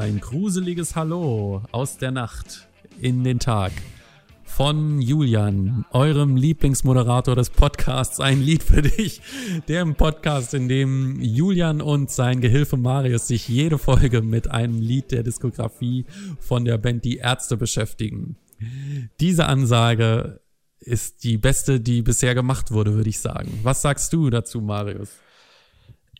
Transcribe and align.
ein 0.00 0.18
gruseliges 0.18 0.96
Hallo 0.96 1.62
aus 1.72 1.98
der 1.98 2.10
Nacht 2.10 2.68
in 3.02 3.22
den 3.22 3.38
Tag 3.38 3.70
von 4.44 5.02
Julian, 5.02 5.84
eurem 5.90 6.36
Lieblingsmoderator 6.36 7.36
des 7.36 7.50
Podcasts, 7.50 8.18
ein 8.18 8.40
Lied 8.40 8.62
für 8.62 8.80
dich, 8.80 9.20
dem 9.68 9.96
Podcast, 9.96 10.54
in 10.54 10.68
dem 10.68 11.20
Julian 11.20 11.82
und 11.82 12.10
sein 12.10 12.40
Gehilfe 12.40 12.78
Marius 12.78 13.28
sich 13.28 13.46
jede 13.46 13.76
Folge 13.76 14.22
mit 14.22 14.50
einem 14.50 14.80
Lied 14.80 15.12
der 15.12 15.22
Diskografie 15.22 16.06
von 16.40 16.64
der 16.64 16.78
Band 16.78 17.04
Die 17.04 17.18
Ärzte 17.18 17.58
beschäftigen. 17.58 18.36
Diese 19.20 19.46
Ansage 19.46 20.40
ist 20.78 21.24
die 21.24 21.36
beste, 21.36 21.78
die 21.78 22.00
bisher 22.00 22.34
gemacht 22.34 22.70
wurde, 22.70 22.94
würde 22.94 23.10
ich 23.10 23.18
sagen. 23.18 23.60
Was 23.64 23.82
sagst 23.82 24.14
du 24.14 24.30
dazu, 24.30 24.62
Marius? 24.62 25.10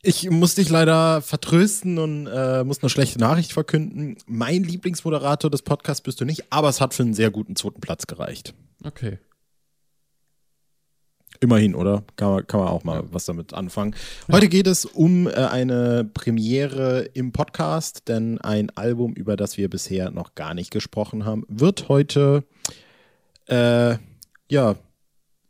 Ich 0.03 0.31
muss 0.31 0.55
dich 0.55 0.71
leider 0.71 1.21
vertrösten 1.21 1.99
und 1.99 2.27
äh, 2.27 2.65
muss 2.65 2.83
eine 2.83 2.89
schlechte 2.89 3.19
Nachricht 3.19 3.53
verkünden. 3.53 4.17
Mein 4.27 4.65
Lieblingsmoderator 4.65 5.51
des 5.51 5.61
Podcasts 5.61 6.01
bist 6.01 6.21
du 6.21 6.25
nicht, 6.25 6.51
aber 6.51 6.71
es 6.71 6.81
hat 6.81 6.95
für 6.95 7.03
einen 7.03 7.13
sehr 7.13 7.31
guten 7.31 7.55
zweiten 7.55 7.81
Platz 7.81 8.07
gereicht. 8.07 8.55
Okay. 8.83 9.19
Immerhin, 11.41 11.75
oder? 11.75 12.03
Kann 12.17 12.31
man, 12.31 12.47
kann 12.47 12.61
man 12.61 12.69
auch 12.71 12.85
mal 12.85 13.05
was 13.13 13.27
damit 13.27 13.53
anfangen. 13.53 13.95
Heute 14.33 14.49
geht 14.49 14.67
es 14.67 14.87
um 14.87 15.27
äh, 15.27 15.33
eine 15.33 16.05
Premiere 16.05 17.03
im 17.13 17.33
Podcast, 17.33 18.09
denn 18.09 18.41
ein 18.41 18.71
Album, 18.71 19.13
über 19.13 19.37
das 19.37 19.59
wir 19.59 19.69
bisher 19.69 20.11
noch 20.11 20.35
gar 20.35 20.55
nicht 20.55 20.71
gesprochen 20.71 21.27
haben, 21.27 21.45
wird 21.49 21.89
heute 21.89 22.45
äh, 23.47 23.97
ja 24.51 24.77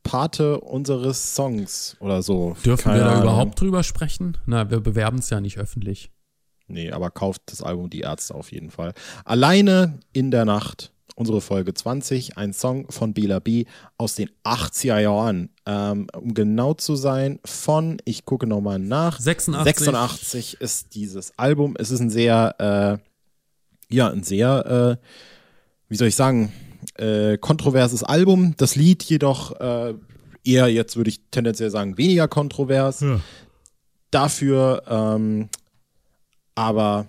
Pate 0.02 0.60
unseres 0.60 1.34
Songs 1.34 1.96
oder 2.00 2.22
so. 2.22 2.56
Dürfen 2.64 2.84
Keine 2.84 2.98
wir 3.00 3.04
da 3.04 3.10
Ahnung. 3.12 3.22
überhaupt 3.22 3.60
drüber 3.60 3.82
sprechen? 3.82 4.36
Na, 4.46 4.70
wir 4.70 4.80
bewerben 4.80 5.18
es 5.18 5.30
ja 5.30 5.40
nicht 5.40 5.58
öffentlich. 5.58 6.10
Nee, 6.68 6.90
aber 6.92 7.10
kauft 7.10 7.42
das 7.46 7.62
Album 7.62 7.90
Die 7.90 8.00
Ärzte 8.00 8.34
auf 8.34 8.52
jeden 8.52 8.70
Fall. 8.70 8.94
Alleine 9.24 9.98
in 10.12 10.30
der 10.30 10.44
Nacht, 10.44 10.92
unsere 11.16 11.40
Folge 11.40 11.74
20, 11.74 12.38
ein 12.38 12.52
Song 12.52 12.90
von 12.90 13.12
Bela 13.12 13.40
B 13.40 13.64
aus 13.98 14.14
den 14.14 14.30
80er 14.44 15.00
Jahren. 15.00 15.50
Ähm, 15.66 16.06
um 16.16 16.32
genau 16.32 16.74
zu 16.74 16.94
sein, 16.96 17.40
von, 17.44 17.98
ich 18.04 18.24
gucke 18.24 18.46
nochmal 18.46 18.78
nach, 18.78 19.18
86. 19.20 19.84
86 19.86 20.60
ist 20.60 20.94
dieses 20.94 21.36
Album. 21.38 21.74
Es 21.78 21.90
ist 21.90 22.00
ein 22.00 22.10
sehr, 22.10 23.00
äh, 23.90 23.94
ja, 23.94 24.08
ein 24.08 24.22
sehr, 24.22 24.98
äh, 25.00 25.06
wie 25.88 25.96
soll 25.96 26.08
ich 26.08 26.16
sagen, 26.16 26.52
äh, 27.00 27.38
kontroverses 27.38 28.04
Album. 28.04 28.54
Das 28.56 28.76
Lied 28.76 29.02
jedoch 29.02 29.58
äh, 29.60 29.94
eher, 30.44 30.68
jetzt 30.68 30.96
würde 30.96 31.10
ich 31.10 31.20
tendenziell 31.30 31.70
sagen, 31.70 31.98
weniger 31.98 32.28
kontrovers. 32.28 33.00
Ja. 33.00 33.20
Dafür 34.10 34.82
ähm, 34.88 35.48
aber 36.54 37.06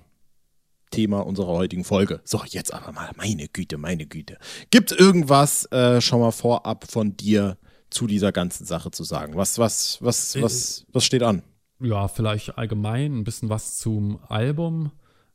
Thema 0.91 1.19
unserer 1.25 1.47
heutigen 1.47 1.83
Folge. 1.83 2.21
So, 2.23 2.41
jetzt 2.45 2.73
aber 2.73 2.91
mal, 2.91 3.11
meine 3.15 3.47
Güte, 3.47 3.77
meine 3.77 4.05
Güte. 4.05 4.37
Gibt 4.69 4.91
irgendwas 4.91 5.65
äh, 5.71 6.01
schon 6.01 6.19
mal 6.19 6.31
vorab 6.31 6.89
von 6.89 7.17
dir 7.17 7.57
zu 7.89 8.07
dieser 8.07 8.31
ganzen 8.31 8.65
Sache 8.65 8.91
zu 8.91 9.03
sagen? 9.03 9.35
Was, 9.35 9.57
was, 9.57 9.97
was, 10.01 10.41
was, 10.41 10.85
was 10.91 11.03
steht 11.03 11.23
an? 11.23 11.43
Ja, 11.79 12.07
vielleicht 12.07 12.57
allgemein 12.57 13.17
ein 13.17 13.23
bisschen 13.23 13.49
was 13.49 13.77
zum 13.77 14.19
Album. 14.27 14.91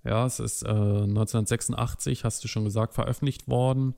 Ja, 0.06 0.24
es 0.24 0.38
ist 0.38 0.62
äh, 0.62 0.68
1986, 0.68 2.24
hast 2.24 2.44
du 2.44 2.48
schon 2.48 2.64
gesagt, 2.64 2.94
veröffentlicht 2.94 3.48
worden. 3.48 3.94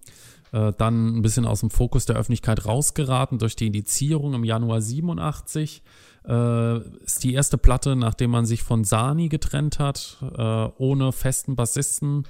Äh, 0.53 0.73
dann 0.79 1.19
ein 1.19 1.23
bisschen 1.23 1.45
aus 1.45 1.61
dem 1.61 1.71
Fokus 1.71 2.07
der 2.07 2.17
Öffentlichkeit 2.17 2.65
rausgeraten 2.65 3.39
durch 3.39 3.57
die 3.57 3.67
Indizierung 3.67 4.33
im 4.33 4.45
Januar 4.45 4.81
87. 4.81 5.83
Äh, 6.27 6.79
ist 7.05 7.25
die 7.25 7.35
erste 7.35 7.59
Platte, 7.59 7.95
nachdem 7.95 8.31
man 8.31 8.47
sich 8.47 8.63
von 8.63 8.85
Sani 8.85 9.29
getrennt 9.29 9.79
hat, 9.79 10.17
äh, 10.23 10.69
ohne 10.79 11.13
festen 11.13 11.57
Bassisten 11.57 12.27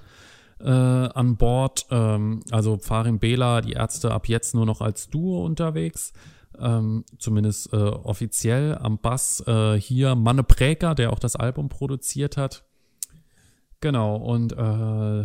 äh, 0.61 0.69
an 0.69 1.37
Bord. 1.37 1.87
Ähm, 1.91 2.41
also 2.51 2.79
Farin 2.79 3.21
Bela, 3.21 3.61
die 3.61 3.73
Ärzte 3.73 4.11
ab 4.13 4.29
jetzt 4.29 4.55
nur 4.55 4.67
noch 4.67 4.81
als 4.81 5.09
Duo 5.09 5.45
unterwegs. 5.45 6.13
Ähm, 6.59 7.05
zumindest 7.19 7.73
äh, 7.73 7.77
offiziell 7.77 8.77
am 8.77 8.99
Bass 8.99 9.45
hier 9.79 10.17
Manne 10.17 10.43
Präker, 10.43 10.97
der 10.97 11.13
auch 11.13 11.21
das 11.21 11.37
Album 11.37 11.69
produziert 11.69 12.37
hat. 12.37 12.65
Genau, 13.81 14.17
und 14.17 14.53
äh, 14.53 15.25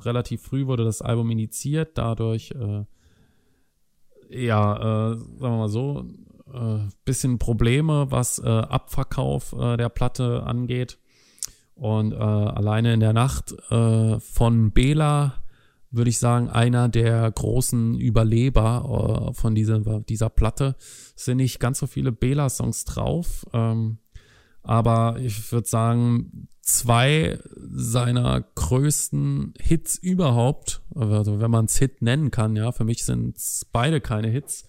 relativ 0.00 0.42
früh 0.42 0.66
wurde 0.66 0.84
das 0.84 1.02
Album 1.02 1.30
initiiert, 1.30 1.96
dadurch, 1.96 2.52
äh, 2.52 2.84
ja, 4.28 5.12
äh, 5.12 5.16
sagen 5.16 5.40
wir 5.40 5.50
mal 5.50 5.68
so, 5.68 6.04
äh, 6.52 6.88
bisschen 7.04 7.38
Probleme, 7.38 8.10
was 8.10 8.38
äh, 8.38 8.48
Abverkauf 8.48 9.52
äh, 9.52 9.76
der 9.76 9.88
Platte 9.88 10.42
angeht. 10.44 10.98
Und 11.74 12.12
alleine 12.12 12.92
in 12.92 13.00
der 13.00 13.14
Nacht 13.14 13.54
von 13.70 14.70
Bela 14.72 15.42
würde 15.90 16.10
ich 16.10 16.18
sagen, 16.18 16.50
einer 16.50 16.90
der 16.90 17.30
großen 17.30 17.98
Überleber 17.98 19.32
von 19.32 19.54
dieser, 19.54 20.00
dieser 20.00 20.28
Platte. 20.28 20.76
Sind 21.16 21.38
nicht 21.38 21.58
ganz 21.58 21.78
so 21.78 21.86
viele 21.86 22.12
Bela-Songs 22.12 22.84
drauf. 22.84 23.46
Ähm, 23.54 23.96
aber 24.62 25.20
ich 25.20 25.50
würde 25.52 25.66
sagen, 25.66 26.48
zwei 26.76 27.38
seiner 27.56 28.42
größten 28.54 29.54
Hits 29.60 29.96
überhaupt, 29.96 30.82
also 30.94 31.40
wenn 31.40 31.50
man 31.50 31.66
es 31.66 31.76
Hit 31.76 32.02
nennen 32.02 32.30
kann, 32.30 32.56
ja, 32.56 32.72
für 32.72 32.84
mich 32.84 33.04
sind 33.04 33.36
beide 33.72 34.00
keine 34.00 34.28
Hits 34.28 34.66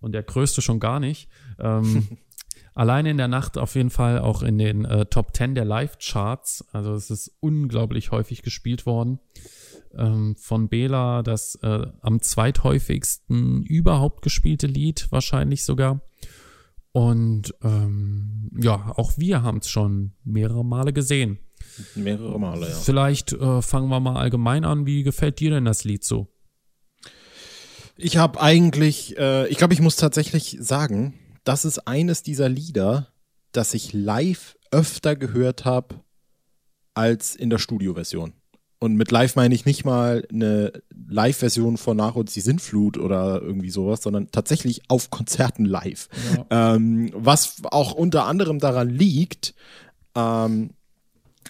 und 0.00 0.12
der 0.12 0.22
größte 0.22 0.62
schon 0.62 0.80
gar 0.80 1.00
nicht. 1.00 1.28
Ähm, 1.58 2.08
alleine 2.74 3.10
in 3.10 3.16
der 3.16 3.28
Nacht 3.28 3.56
auf 3.56 3.74
jeden 3.74 3.90
Fall 3.90 4.18
auch 4.18 4.42
in 4.42 4.58
den 4.58 4.84
äh, 4.84 5.06
Top 5.06 5.34
10 5.34 5.54
der 5.54 5.64
Live-Charts. 5.64 6.66
Also 6.72 6.94
es 6.94 7.10
ist 7.10 7.32
unglaublich 7.40 8.10
häufig 8.10 8.42
gespielt 8.42 8.86
worden. 8.86 9.20
Ähm, 9.96 10.34
von 10.36 10.68
Bela 10.68 11.22
das 11.22 11.56
äh, 11.62 11.86
am 12.00 12.20
zweithäufigsten 12.20 13.62
überhaupt 13.62 14.22
gespielte 14.22 14.66
Lied, 14.66 15.06
wahrscheinlich 15.10 15.64
sogar. 15.64 16.00
Und 16.94 17.52
ähm, 17.64 18.52
ja, 18.56 18.92
auch 18.96 19.14
wir 19.18 19.42
haben 19.42 19.58
es 19.58 19.68
schon 19.68 20.12
mehrere 20.22 20.64
Male 20.64 20.92
gesehen. 20.92 21.40
Mehrere 21.96 22.38
Male, 22.38 22.68
ja. 22.68 22.74
Vielleicht 22.74 23.32
äh, 23.32 23.62
fangen 23.62 23.88
wir 23.88 23.98
mal 23.98 24.16
allgemein 24.16 24.64
an. 24.64 24.86
Wie 24.86 25.02
gefällt 25.02 25.40
dir 25.40 25.50
denn 25.50 25.64
das 25.64 25.82
Lied 25.82 26.04
so? 26.04 26.28
Ich 27.96 28.16
habe 28.16 28.40
eigentlich, 28.40 29.18
äh, 29.18 29.48
ich 29.48 29.58
glaube, 29.58 29.74
ich 29.74 29.80
muss 29.80 29.96
tatsächlich 29.96 30.56
sagen, 30.60 31.14
das 31.42 31.64
ist 31.64 31.80
eines 31.80 32.22
dieser 32.22 32.48
Lieder, 32.48 33.08
das 33.50 33.74
ich 33.74 33.92
live 33.92 34.56
öfter 34.70 35.16
gehört 35.16 35.64
habe 35.64 35.96
als 36.94 37.34
in 37.34 37.50
der 37.50 37.58
Studioversion. 37.58 38.34
Und 38.84 38.96
mit 38.96 39.10
live 39.10 39.34
meine 39.34 39.54
ich 39.54 39.64
nicht 39.64 39.86
mal 39.86 40.28
eine 40.30 40.70
Live-Version 41.08 41.78
von 41.78 41.96
Nach 41.96 42.16
uns 42.16 42.34
die 42.34 42.42
Sintflut 42.42 42.98
oder 42.98 43.40
irgendwie 43.40 43.70
sowas, 43.70 44.02
sondern 44.02 44.30
tatsächlich 44.30 44.82
auf 44.88 45.08
Konzerten 45.08 45.64
live. 45.64 46.10
Ja. 46.50 46.74
Ähm, 46.74 47.10
was 47.14 47.62
auch 47.70 47.92
unter 47.94 48.26
anderem 48.26 48.58
daran 48.58 48.90
liegt, 48.90 49.54
ähm, 50.14 50.74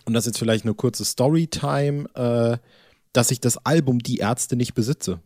und 0.04 0.14
das 0.14 0.22
ist 0.22 0.26
jetzt 0.26 0.38
vielleicht 0.38 0.64
eine 0.64 0.74
kurze 0.74 1.04
Storytime, 1.04 2.08
äh, 2.14 2.56
dass 3.12 3.32
ich 3.32 3.40
das 3.40 3.56
Album 3.66 3.98
Die 3.98 4.18
Ärzte 4.18 4.54
nicht 4.54 4.74
besitze. 4.74 5.18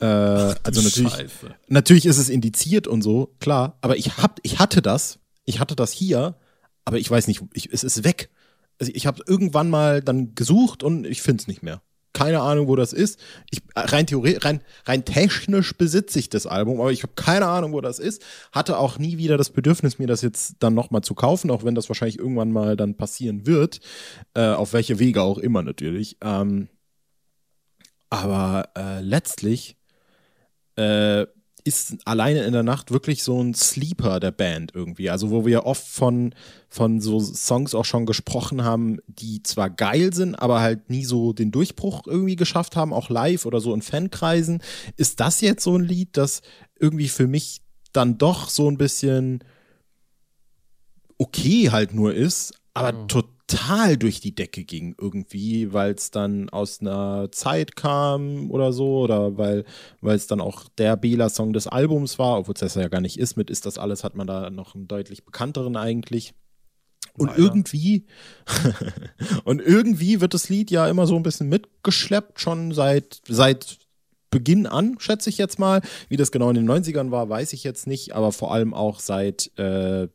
Äh, 0.00 0.06
Ach, 0.06 0.56
also 0.62 0.80
natürlich, 0.80 1.12
Scheiße. 1.12 1.54
natürlich 1.68 2.06
ist 2.06 2.16
es 2.16 2.30
indiziert 2.30 2.86
und 2.86 3.02
so, 3.02 3.34
klar, 3.40 3.76
aber 3.82 3.98
ich 3.98 4.16
hab, 4.16 4.40
ich 4.42 4.58
hatte 4.58 4.80
das, 4.80 5.18
ich 5.44 5.60
hatte 5.60 5.76
das 5.76 5.92
hier, 5.92 6.36
aber 6.86 6.96
ich 6.96 7.10
weiß 7.10 7.26
nicht, 7.26 7.42
ich, 7.52 7.70
es 7.70 7.84
ist 7.84 8.04
weg 8.04 8.30
also 8.78 8.92
ich 8.94 9.06
habe 9.06 9.22
irgendwann 9.26 9.70
mal 9.70 10.02
dann 10.02 10.34
gesucht 10.34 10.82
und 10.82 11.06
ich 11.06 11.22
finde 11.22 11.42
es 11.42 11.48
nicht 11.48 11.62
mehr. 11.62 11.82
Keine 12.12 12.40
Ahnung, 12.40 12.66
wo 12.66 12.76
das 12.76 12.94
ist. 12.94 13.20
Ich, 13.50 13.60
rein 13.74 14.06
theoretisch, 14.06 14.42
rein, 14.42 14.62
rein 14.86 15.04
technisch 15.04 15.76
besitze 15.76 16.18
ich 16.18 16.30
das 16.30 16.46
Album, 16.46 16.80
aber 16.80 16.90
ich 16.90 17.02
habe 17.02 17.12
keine 17.14 17.46
Ahnung, 17.46 17.72
wo 17.72 17.82
das 17.82 17.98
ist. 17.98 18.22
Hatte 18.52 18.78
auch 18.78 18.98
nie 18.98 19.18
wieder 19.18 19.36
das 19.36 19.50
Bedürfnis, 19.50 19.98
mir 19.98 20.06
das 20.06 20.22
jetzt 20.22 20.56
dann 20.60 20.72
nochmal 20.72 21.02
zu 21.02 21.14
kaufen, 21.14 21.50
auch 21.50 21.62
wenn 21.62 21.74
das 21.74 21.90
wahrscheinlich 21.90 22.18
irgendwann 22.18 22.52
mal 22.52 22.74
dann 22.74 22.96
passieren 22.96 23.46
wird. 23.46 23.80
Äh, 24.32 24.48
auf 24.48 24.72
welche 24.72 24.98
Wege 24.98 25.20
auch 25.20 25.36
immer 25.36 25.62
natürlich. 25.62 26.16
Ähm, 26.22 26.68
aber 28.08 28.70
äh, 28.76 29.00
letztlich 29.02 29.76
äh, 30.76 31.26
ist 31.66 31.96
alleine 32.04 32.44
in 32.44 32.52
der 32.52 32.62
Nacht 32.62 32.92
wirklich 32.92 33.24
so 33.24 33.42
ein 33.42 33.52
Sleeper 33.52 34.20
der 34.20 34.30
Band 34.30 34.72
irgendwie. 34.74 35.10
Also, 35.10 35.30
wo 35.30 35.44
wir 35.44 35.66
oft 35.66 35.86
von, 35.86 36.32
von 36.68 37.00
so 37.00 37.18
Songs 37.18 37.74
auch 37.74 37.84
schon 37.84 38.06
gesprochen 38.06 38.62
haben, 38.62 38.98
die 39.08 39.42
zwar 39.42 39.68
geil 39.68 40.14
sind, 40.14 40.36
aber 40.36 40.60
halt 40.60 40.90
nie 40.90 41.04
so 41.04 41.32
den 41.32 41.50
Durchbruch 41.50 42.06
irgendwie 42.06 42.36
geschafft 42.36 42.76
haben, 42.76 42.92
auch 42.92 43.10
live 43.10 43.46
oder 43.46 43.60
so 43.60 43.74
in 43.74 43.82
Fankreisen. 43.82 44.62
Ist 44.96 45.18
das 45.18 45.40
jetzt 45.40 45.64
so 45.64 45.76
ein 45.76 45.82
Lied, 45.82 46.16
das 46.16 46.42
irgendwie 46.78 47.08
für 47.08 47.26
mich 47.26 47.62
dann 47.92 48.16
doch 48.16 48.48
so 48.48 48.70
ein 48.70 48.78
bisschen 48.78 49.42
okay 51.18 51.70
halt 51.70 51.94
nur 51.94 52.14
ist, 52.14 52.54
aber 52.74 52.92
mhm. 52.92 53.08
total 53.08 53.35
total 53.46 53.96
durch 53.96 54.20
die 54.20 54.34
Decke 54.34 54.64
ging 54.64 54.94
irgendwie, 55.00 55.72
weil 55.72 55.92
es 55.92 56.10
dann 56.10 56.48
aus 56.50 56.80
einer 56.80 57.30
Zeit 57.30 57.76
kam 57.76 58.50
oder 58.50 58.72
so 58.72 58.98
oder 59.00 59.36
weil 59.36 59.64
es 60.02 60.26
dann 60.26 60.40
auch 60.40 60.64
der 60.78 60.96
Bela-Song 60.96 61.52
des 61.52 61.66
Albums 61.66 62.18
war, 62.18 62.38
obwohl 62.38 62.54
es 62.54 62.60
das 62.60 62.74
ja 62.74 62.88
gar 62.88 63.00
nicht 63.00 63.18
ist. 63.18 63.36
Mit 63.36 63.50
Ist 63.50 63.66
das 63.66 63.78
alles 63.78 64.04
hat 64.04 64.16
man 64.16 64.26
da 64.26 64.50
noch 64.50 64.74
einen 64.74 64.88
deutlich 64.88 65.24
bekannteren 65.24 65.76
eigentlich. 65.76 66.34
Und 67.14 67.28
Leider. 67.28 67.38
irgendwie, 67.38 68.06
und 69.44 69.62
irgendwie 69.62 70.20
wird 70.20 70.34
das 70.34 70.48
Lied 70.48 70.70
ja 70.70 70.86
immer 70.88 71.06
so 71.06 71.16
ein 71.16 71.22
bisschen 71.22 71.48
mitgeschleppt, 71.48 72.40
schon 72.40 72.72
seit, 72.72 73.22
seit 73.26 73.78
Beginn 74.30 74.66
an, 74.66 74.96
schätze 74.98 75.30
ich 75.30 75.38
jetzt 75.38 75.58
mal. 75.58 75.80
Wie 76.08 76.16
das 76.16 76.30
genau 76.30 76.50
in 76.50 76.56
den 76.56 76.68
90ern 76.68 77.10
war, 77.10 77.28
weiß 77.28 77.52
ich 77.54 77.64
jetzt 77.64 77.86
nicht, 77.86 78.14
aber 78.14 78.32
vor 78.32 78.52
allem 78.52 78.74
auch 78.74 79.00
seit 79.00 79.56
äh, 79.58 80.08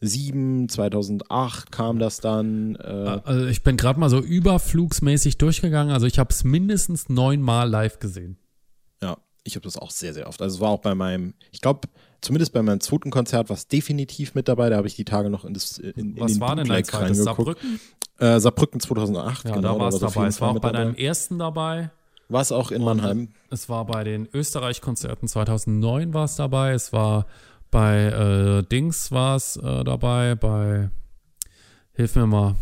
2007, 0.00 0.68
2008 0.68 1.72
kam 1.72 1.98
das 1.98 2.20
dann. 2.20 2.76
Äh, 2.76 3.20
Also 3.24 3.46
ich 3.46 3.62
bin 3.62 3.76
gerade 3.76 3.98
mal 3.98 4.10
so 4.10 4.20
überflugsmäßig 4.20 5.38
durchgegangen. 5.38 5.92
Also 5.92 6.06
ich 6.06 6.18
habe 6.18 6.30
es 6.32 6.44
mindestens 6.44 7.08
neunmal 7.08 7.68
live 7.68 7.98
gesehen. 7.98 8.38
Ja, 9.02 9.16
ich 9.44 9.56
habe 9.56 9.64
das 9.64 9.76
auch 9.76 9.90
sehr, 9.90 10.14
sehr 10.14 10.28
oft. 10.28 10.40
Also 10.40 10.56
es 10.56 10.60
war 10.60 10.70
auch 10.70 10.80
bei 10.80 10.94
meinem, 10.94 11.34
ich 11.50 11.60
glaube, 11.60 11.88
zumindest 12.20 12.52
bei 12.52 12.62
meinem 12.62 12.80
zweiten 12.80 13.10
Konzert 13.10 13.48
war 13.48 13.56
es 13.56 13.66
definitiv 13.66 14.34
mit 14.34 14.48
dabei. 14.48 14.70
Da 14.70 14.76
habe 14.76 14.86
ich 14.86 14.94
die 14.94 15.04
Tage 15.04 15.30
noch 15.30 15.44
in, 15.44 15.54
das, 15.54 15.78
in, 15.78 15.92
in 16.14 16.20
Was 16.20 16.32
den 16.32 16.40
war 16.40 16.56
denn 16.56 16.68
dein 16.68 16.84
zweites? 16.84 17.18
Saarbrücken? 17.24 17.80
Äh, 18.18 18.40
Saarbrücken 18.40 18.80
2008, 18.80 19.44
Ja, 19.48 19.54
genau. 19.54 19.74
da 19.74 19.80
war 19.80 19.88
es 19.88 19.98
dabei. 19.98 20.26
Es 20.26 20.40
war 20.40 20.50
auch 20.50 20.54
bei 20.60 20.70
dabei. 20.72 20.84
deinem 20.84 20.94
ersten 20.94 21.38
dabei. 21.38 21.90
War 22.30 22.42
es 22.42 22.52
auch 22.52 22.70
in 22.70 22.82
Und 22.82 22.84
Mannheim. 22.84 23.28
Es 23.50 23.68
war 23.70 23.86
bei 23.86 24.04
den 24.04 24.28
Österreich-Konzerten 24.34 25.28
2009 25.28 26.12
war 26.12 26.24
es 26.24 26.36
dabei. 26.36 26.72
Es 26.72 26.92
war 26.92 27.24
bei 27.70 28.04
äh, 28.06 28.62
Dings 28.64 29.10
war 29.10 29.36
es 29.36 29.56
äh, 29.56 29.84
dabei. 29.84 30.34
Bei 30.34 30.90
Hilf 31.92 32.14
mir 32.16 32.26
mal. 32.26 32.56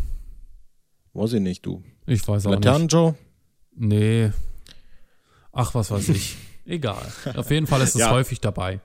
Weiß 1.13 1.33
ich 1.33 1.41
nicht, 1.41 1.65
du. 1.65 1.83
Ich 2.05 2.27
weiß 2.27 2.45
auch 2.47 2.51
nicht. 2.51 2.63
Laternen 2.65 2.87
Joe? 2.87 3.15
Nee. 3.75 4.31
Ach, 5.51 5.73
was 5.75 5.91
weiß 5.91 6.09
ich. 6.09 6.35
Egal. 6.65 7.05
Auf 7.35 7.49
jeden 7.51 7.67
Fall 7.67 7.81
ist 7.81 7.95
es 7.95 8.01
Ja. 8.01 8.11
häufig 8.11 8.39
dabei. 8.41 8.79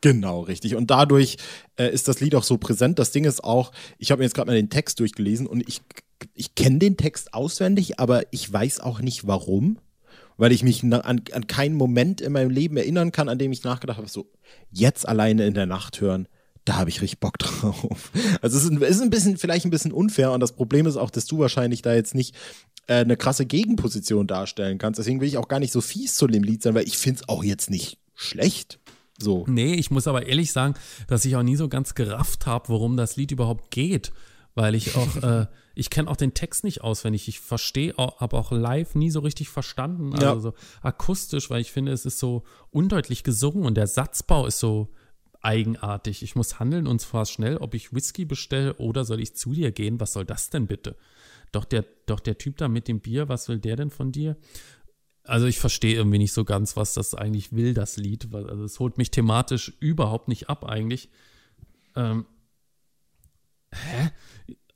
Genau, 0.00 0.40
richtig. 0.40 0.74
Und 0.74 0.90
dadurch 0.90 1.36
äh, 1.76 1.88
ist 1.92 2.08
das 2.08 2.20
Lied 2.20 2.34
auch 2.34 2.42
so 2.42 2.58
präsent. 2.58 2.98
Das 2.98 3.12
Ding 3.12 3.24
ist 3.24 3.44
auch, 3.44 3.70
ich 3.98 4.10
habe 4.10 4.18
mir 4.20 4.24
jetzt 4.24 4.34
gerade 4.34 4.50
mal 4.50 4.56
den 4.56 4.68
Text 4.70 4.98
durchgelesen 5.00 5.46
und 5.46 5.66
ich, 5.68 5.80
ich 6.34 6.54
kenne 6.56 6.78
den 6.80 6.96
Text 6.96 7.32
auswendig, 7.34 8.00
aber 8.00 8.24
ich 8.32 8.52
weiß 8.52 8.80
auch 8.80 9.00
nicht 9.00 9.26
warum. 9.26 9.78
Weil 10.36 10.52
ich 10.52 10.62
mich 10.62 10.82
an, 10.82 10.94
an 11.02 11.46
keinen 11.46 11.74
Moment 11.74 12.20
in 12.20 12.32
meinem 12.32 12.50
Leben 12.50 12.76
erinnern 12.76 13.12
kann, 13.12 13.28
an 13.28 13.38
dem 13.38 13.52
ich 13.52 13.64
nachgedacht 13.64 13.98
habe, 13.98 14.08
so 14.08 14.30
jetzt 14.70 15.06
alleine 15.06 15.46
in 15.46 15.54
der 15.54 15.66
Nacht 15.66 16.00
hören, 16.00 16.26
da 16.64 16.76
habe 16.76 16.90
ich 16.90 17.02
richtig 17.02 17.20
Bock 17.20 17.38
drauf. 17.38 18.10
Also 18.40 18.56
es 18.56 18.64
ist, 18.64 18.70
ein, 18.70 18.80
ist 18.82 19.00
ein 19.00 19.10
bisschen, 19.10 19.36
vielleicht 19.36 19.64
ein 19.64 19.70
bisschen 19.70 19.92
unfair 19.92 20.32
und 20.32 20.40
das 20.40 20.52
Problem 20.52 20.86
ist 20.86 20.96
auch, 20.96 21.10
dass 21.10 21.26
du 21.26 21.38
wahrscheinlich 21.38 21.82
da 21.82 21.94
jetzt 21.94 22.14
nicht 22.14 22.34
äh, 22.86 22.94
eine 22.96 23.16
krasse 23.16 23.46
Gegenposition 23.46 24.26
darstellen 24.26 24.78
kannst. 24.78 24.98
Deswegen 24.98 25.20
will 25.20 25.28
ich 25.28 25.38
auch 25.38 25.48
gar 25.48 25.58
nicht 25.58 25.72
so 25.72 25.80
fies 25.80 26.14
zu 26.14 26.26
dem 26.26 26.42
Lied 26.42 26.62
sein, 26.62 26.74
weil 26.74 26.86
ich 26.86 26.98
finde 26.98 27.20
es 27.22 27.28
auch 27.28 27.44
jetzt 27.44 27.70
nicht 27.70 27.98
schlecht. 28.14 28.78
So. 29.18 29.44
Nee, 29.48 29.74
ich 29.74 29.90
muss 29.90 30.08
aber 30.08 30.26
ehrlich 30.26 30.52
sagen, 30.52 30.74
dass 31.06 31.24
ich 31.24 31.36
auch 31.36 31.42
nie 31.42 31.56
so 31.56 31.68
ganz 31.68 31.94
gerafft 31.94 32.46
habe, 32.46 32.68
worum 32.68 32.96
das 32.96 33.16
Lied 33.16 33.30
überhaupt 33.30 33.70
geht. 33.70 34.12
Weil 34.54 34.74
ich 34.74 34.94
auch, 34.96 35.16
äh, 35.22 35.46
ich 35.74 35.88
kenne 35.90 36.10
auch 36.10 36.16
den 36.16 36.34
Text 36.34 36.64
nicht 36.64 36.82
auswendig. 36.82 37.28
Ich 37.28 37.40
verstehe, 37.40 37.94
habe 37.96 38.36
auch 38.36 38.52
live 38.52 38.94
nie 38.94 39.10
so 39.10 39.20
richtig 39.20 39.48
verstanden. 39.48 40.12
Also 40.14 40.22
Ja. 40.22 40.40
so 40.40 40.54
akustisch, 40.82 41.48
weil 41.50 41.60
ich 41.60 41.72
finde, 41.72 41.92
es 41.92 42.04
ist 42.04 42.18
so 42.18 42.42
undeutlich 42.70 43.24
gesungen 43.24 43.64
und 43.64 43.74
der 43.76 43.86
Satzbau 43.86 44.46
ist 44.46 44.58
so 44.58 44.92
eigenartig. 45.40 46.22
Ich 46.22 46.36
muss 46.36 46.60
handeln 46.60 46.86
und 46.86 47.00
zwar 47.00 47.26
schnell, 47.26 47.56
ob 47.56 47.74
ich 47.74 47.92
Whisky 47.92 48.24
bestelle 48.24 48.74
oder 48.74 49.04
soll 49.04 49.20
ich 49.20 49.34
zu 49.34 49.52
dir 49.52 49.72
gehen? 49.72 49.98
Was 50.00 50.12
soll 50.12 50.24
das 50.24 50.50
denn 50.50 50.66
bitte? 50.66 50.96
Doch 51.50 51.64
der, 51.64 51.84
doch 52.06 52.20
der 52.20 52.38
Typ 52.38 52.56
da 52.58 52.68
mit 52.68 52.88
dem 52.88 53.00
Bier, 53.00 53.28
was 53.28 53.48
will 53.48 53.58
der 53.58 53.76
denn 53.76 53.90
von 53.90 54.12
dir? 54.12 54.36
Also 55.24 55.46
ich 55.46 55.58
verstehe 55.58 55.94
irgendwie 55.96 56.18
nicht 56.18 56.32
so 56.32 56.44
ganz, 56.44 56.76
was 56.76 56.94
das 56.94 57.14
eigentlich 57.14 57.52
will, 57.52 57.74
das 57.74 57.96
Lied. 57.96 58.32
Also 58.34 58.64
es 58.64 58.78
holt 58.80 58.98
mich 58.98 59.10
thematisch 59.10 59.72
überhaupt 59.80 60.28
nicht 60.28 60.48
ab 60.48 60.64
eigentlich. 60.64 61.08
Ähm, 61.94 62.26
hä? 63.72 64.10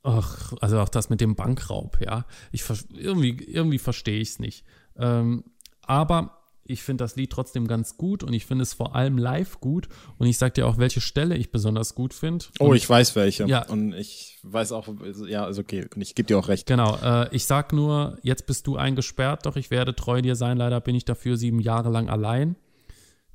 Ach, 0.03 0.53
also 0.61 0.79
auch 0.79 0.89
das 0.89 1.09
mit 1.09 1.19
dem 1.21 1.35
Bankraub, 1.35 1.99
ja. 2.01 2.25
Ich 2.51 2.63
irgendwie, 2.93 3.43
irgendwie 3.43 3.79
verstehe 3.79 4.19
ich 4.19 4.29
es 4.29 4.39
nicht. 4.39 4.65
Ähm, 4.97 5.43
aber 5.81 6.37
ich 6.69 6.83
finde 6.83 7.03
das 7.03 7.15
Lied 7.15 7.31
trotzdem 7.31 7.67
ganz 7.67 7.97
gut 7.97 8.23
und 8.23 8.33
ich 8.33 8.45
finde 8.45 8.63
es 8.63 8.73
vor 8.73 8.95
allem 8.95 9.17
live 9.17 9.59
gut. 9.59 9.87
Und 10.17 10.27
ich 10.27 10.37
sag 10.37 10.53
dir 10.53 10.67
auch, 10.67 10.77
welche 10.77 11.01
Stelle 11.01 11.35
ich 11.35 11.51
besonders 11.51 11.95
gut 11.95 12.13
finde. 12.13 12.45
Oh, 12.59 12.73
ich 12.73 12.89
weiß 12.89 13.15
welche. 13.15 13.47
Ja. 13.47 13.67
Und 13.67 13.93
ich 13.93 14.37
weiß 14.43 14.71
auch, 14.73 14.87
ja, 15.27 15.47
ist 15.47 15.59
okay. 15.59 15.87
Und 15.93 16.01
ich 16.01 16.15
gebe 16.15 16.27
dir 16.27 16.37
auch 16.37 16.47
recht. 16.47 16.67
Genau, 16.67 16.97
äh, 16.97 17.33
ich 17.35 17.45
sag 17.45 17.73
nur, 17.73 18.17
jetzt 18.21 18.45
bist 18.45 18.67
du 18.67 18.75
eingesperrt, 18.75 19.45
doch 19.45 19.55
ich 19.55 19.71
werde 19.71 19.95
treu 19.95 20.21
dir 20.21 20.35
sein. 20.35 20.57
Leider 20.57 20.81
bin 20.81 20.95
ich 20.95 21.05
dafür 21.05 21.37
sieben 21.37 21.59
Jahre 21.59 21.89
lang 21.89 22.09
allein. 22.09 22.55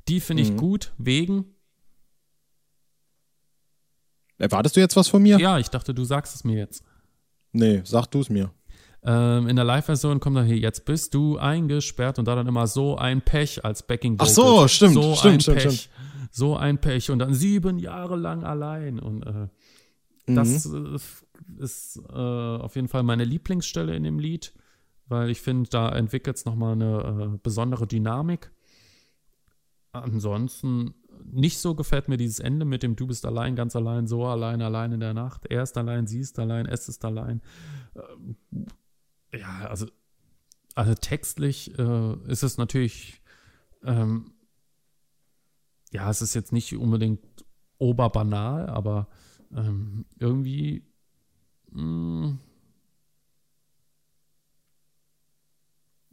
Die 0.09 0.21
finde 0.21 0.43
ich 0.43 0.57
gut, 0.57 0.93
wegen. 0.99 1.52
Erwartest 4.43 4.77
du 4.77 4.81
jetzt 4.81 4.97
was 4.97 5.09
von 5.09 5.23
mir? 5.23 5.39
Ja, 5.39 5.59
ich 5.59 5.69
dachte, 5.69 5.95
du 5.95 6.05
sagst 6.05 6.35
es 6.35 6.43
mir 6.45 6.57
jetzt. 6.59 6.85
Nee, 7.53 7.81
sag 7.85 8.07
du 8.07 8.21
es 8.21 8.29
mir. 8.29 8.51
Ähm, 9.05 9.47
in 9.49 9.57
der 9.57 9.65
Live-Version 9.65 10.21
kommt 10.21 10.37
dann 10.37 10.47
hier, 10.47 10.59
jetzt 10.59 10.85
bist 10.85 11.15
du 11.15 11.37
eingesperrt 11.39 12.19
und 12.19 12.27
da 12.27 12.35
dann 12.35 12.47
immer 12.47 12.67
so 12.67 12.97
ein 12.97 13.21
Pech 13.23 13.65
als 13.65 13.85
Backing 13.87 14.17
Ach 14.19 14.25
Vocals. 14.27 14.35
so, 14.35 14.69
stimmt, 14.69 14.95
so 14.95 15.15
stimmt, 15.17 15.35
ein 15.35 15.41
stimmt, 15.41 15.59
Pech, 15.59 15.91
So 16.31 16.57
ein 16.57 16.79
Pech 16.81 17.11
und 17.11 17.19
dann 17.19 17.35
sieben 17.35 17.79
Jahre 17.79 18.17
lang 18.17 18.45
allein 18.45 18.99
und 18.99 19.23
äh, 19.27 19.49
Mhm. 20.27 20.35
das 20.37 20.67
äh, 20.67 20.99
ist 21.59 22.01
äh, 22.09 22.13
auf 22.17 22.77
jeden 22.77 22.87
Fall 22.87 23.03
meine 23.03 23.25
Lieblingsstelle 23.25 23.95
in 23.97 24.05
dem 24.05 24.21
Lied, 24.21 24.55
weil 25.09 25.31
ich 25.31 25.41
finde, 25.41 25.69
da 25.69 25.89
entwickelt 25.89 26.37
es 26.37 26.45
nochmal 26.45 26.73
eine 26.75 27.33
äh, 27.35 27.39
besondere 27.43 27.89
Dynamik. 27.89 28.53
Ansonsten 29.93 30.95
nicht 31.31 31.59
so 31.59 31.75
gefällt 31.75 32.09
mir 32.09 32.17
dieses 32.17 32.39
Ende 32.39 32.65
mit 32.65 32.83
dem 32.83 32.97
Du 32.97 33.07
bist 33.07 33.25
allein, 33.27 33.57
ganz 33.57 33.77
allein, 33.77 34.07
so 34.07 34.27
allein, 34.27 34.63
allein 34.63 34.93
in 34.93 35.01
der 35.01 35.15
Nacht. 35.15 35.47
Er 35.47 35.63
ist 35.63 35.77
allein, 35.77 36.07
sie 36.07 36.21
ist 36.21 36.39
allein, 36.39 36.67
es 36.67 36.89
ist 36.89 37.05
allein. 37.05 37.43
Ähm, 37.95 38.37
ja, 39.33 39.67
also, 39.69 39.87
also 40.75 40.95
textlich 40.95 41.79
äh, 41.79 42.15
ist 42.29 42.43
es 42.43 42.59
natürlich, 42.59 43.23
ähm, 43.85 44.33
ja, 45.93 46.09
es 46.11 46.23
ist 46.23 46.35
jetzt 46.35 46.53
nicht 46.53 46.75
unbedingt 46.77 47.45
oberbanal, 47.79 48.69
aber 48.69 49.09
ähm, 49.55 50.07
irgendwie 50.19 50.87
mh, 51.71 52.39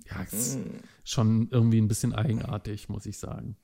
ja, 0.05 0.23
es 0.23 0.33
ist 0.33 0.59
schon 1.03 1.49
irgendwie 1.49 1.79
ein 1.79 1.87
bisschen 1.87 2.13
eigenartig, 2.13 2.89
muss 2.89 3.05
ich 3.05 3.17
sagen. 3.17 3.55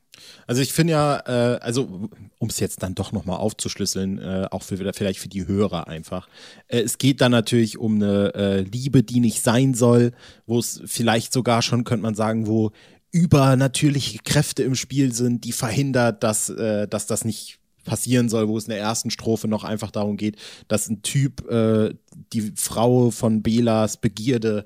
Also 0.48 0.62
ich 0.62 0.74
finde 0.74 0.94
ja, 0.94 1.24
äh, 1.26 1.60
also 1.60 2.10
um 2.40 2.50
es 2.50 2.60
jetzt 2.60 2.84
dann 2.84 2.96
doch 2.96 3.12
nochmal 3.12 3.38
aufzuschlüsseln, 3.38 4.20
äh, 4.20 4.48
auch 4.52 4.64
für 4.64 4.78
vielleicht 4.94 5.20
für 5.20 5.28
die 5.28 5.48
Hörer 5.48 5.88
einfach. 5.88 6.28
Äh, 6.68 6.82
es 6.82 6.98
geht 6.98 7.22
dann 7.22 7.32
natürlich 7.32 7.78
um 7.78 7.96
eine 7.96 8.34
äh, 8.36 8.62
Liebe, 8.62 9.04
die 9.04 9.20
nicht 9.20 9.42
sein 9.42 9.74
soll, 9.74 10.12
wo 10.46 10.60
es 10.60 10.82
vielleicht 10.86 11.34
sogar 11.34 11.62
schon, 11.62 11.84
könnte 11.84 12.04
man 12.04 12.16
sagen, 12.16 12.48
wo 12.48 12.72
übernatürliche 13.12 14.20
Kräfte 14.20 14.64
im 14.64 14.76
Spiel 14.76 15.14
sind, 15.14 15.44
die 15.46 15.54
verhindert, 15.54 16.24
dass, 16.24 16.50
äh, 16.50 16.88
dass 16.88 17.08
das 17.08 17.26
nicht 17.26 17.60
passieren 17.86 18.30
soll, 18.30 18.48
wo 18.48 18.58
es 18.58 18.66
in 18.66 18.72
der 18.72 18.80
ersten 18.80 19.12
Strophe 19.12 19.48
noch 19.48 19.64
einfach 19.64 19.92
darum 19.92 20.18
geht, 20.18 20.38
dass 20.68 20.90
ein 20.90 21.04
Typ 21.04 21.50
äh, 21.50 21.94
die 22.34 22.54
Frau 22.56 23.12
von 23.12 23.44
Belas 23.44 23.98
Begierde 23.98 24.66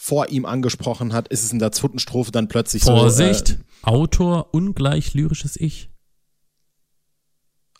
vor 0.00 0.30
ihm 0.30 0.46
angesprochen 0.46 1.12
hat, 1.12 1.28
ist 1.28 1.44
es 1.44 1.52
in 1.52 1.58
der 1.58 1.72
zweiten 1.72 1.98
Strophe 1.98 2.32
dann 2.32 2.48
plötzlich 2.48 2.82
Vorsicht, 2.82 3.48
so. 3.48 3.54
Äh, 3.54 3.58
Autor 3.82 4.52
ungleich 4.52 5.14
lyrisches 5.14 5.56
Ich. 5.56 5.90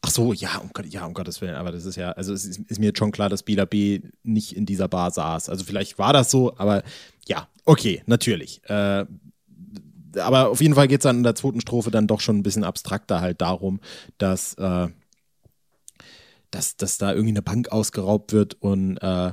ach 0.02 0.10
so, 0.10 0.32
ja, 0.32 0.58
um, 0.58 0.70
ja, 0.88 1.04
um 1.04 1.14
Gottes 1.14 1.40
Willen, 1.40 1.54
aber 1.54 1.72
das 1.72 1.84
ist 1.84 1.96
ja, 1.96 2.12
also 2.12 2.32
es 2.32 2.44
ist, 2.44 2.60
ist 2.70 2.78
mir 2.78 2.86
jetzt 2.86 2.98
schon 2.98 3.12
klar, 3.12 3.28
dass 3.28 3.42
Bela 3.42 3.64
B 3.64 4.00
nicht 4.22 4.56
in 4.56 4.66
dieser 4.66 4.88
Bar 4.88 5.10
saß. 5.10 5.48
Also 5.48 5.64
vielleicht 5.64 5.98
war 5.98 6.12
das 6.12 6.30
so, 6.30 6.56
aber 6.56 6.82
ja, 7.28 7.48
okay, 7.64 8.02
natürlich. 8.06 8.62
Äh, 8.64 9.06
aber 10.16 10.48
auf 10.48 10.60
jeden 10.60 10.74
Fall 10.74 10.88
geht 10.88 11.00
es 11.00 11.04
dann 11.04 11.18
in 11.18 11.22
der 11.22 11.34
zweiten 11.34 11.60
Strophe 11.60 11.90
dann 11.90 12.06
doch 12.06 12.20
schon 12.20 12.38
ein 12.38 12.42
bisschen 12.42 12.64
abstrakter 12.64 13.20
halt 13.20 13.40
darum, 13.40 13.80
dass, 14.18 14.54
äh, 14.54 14.88
dass, 16.50 16.76
dass 16.76 16.98
da 16.98 17.12
irgendwie 17.12 17.30
eine 17.30 17.42
Bank 17.42 17.70
ausgeraubt 17.70 18.32
wird 18.32 18.54
und 18.54 18.96
äh, 18.98 19.32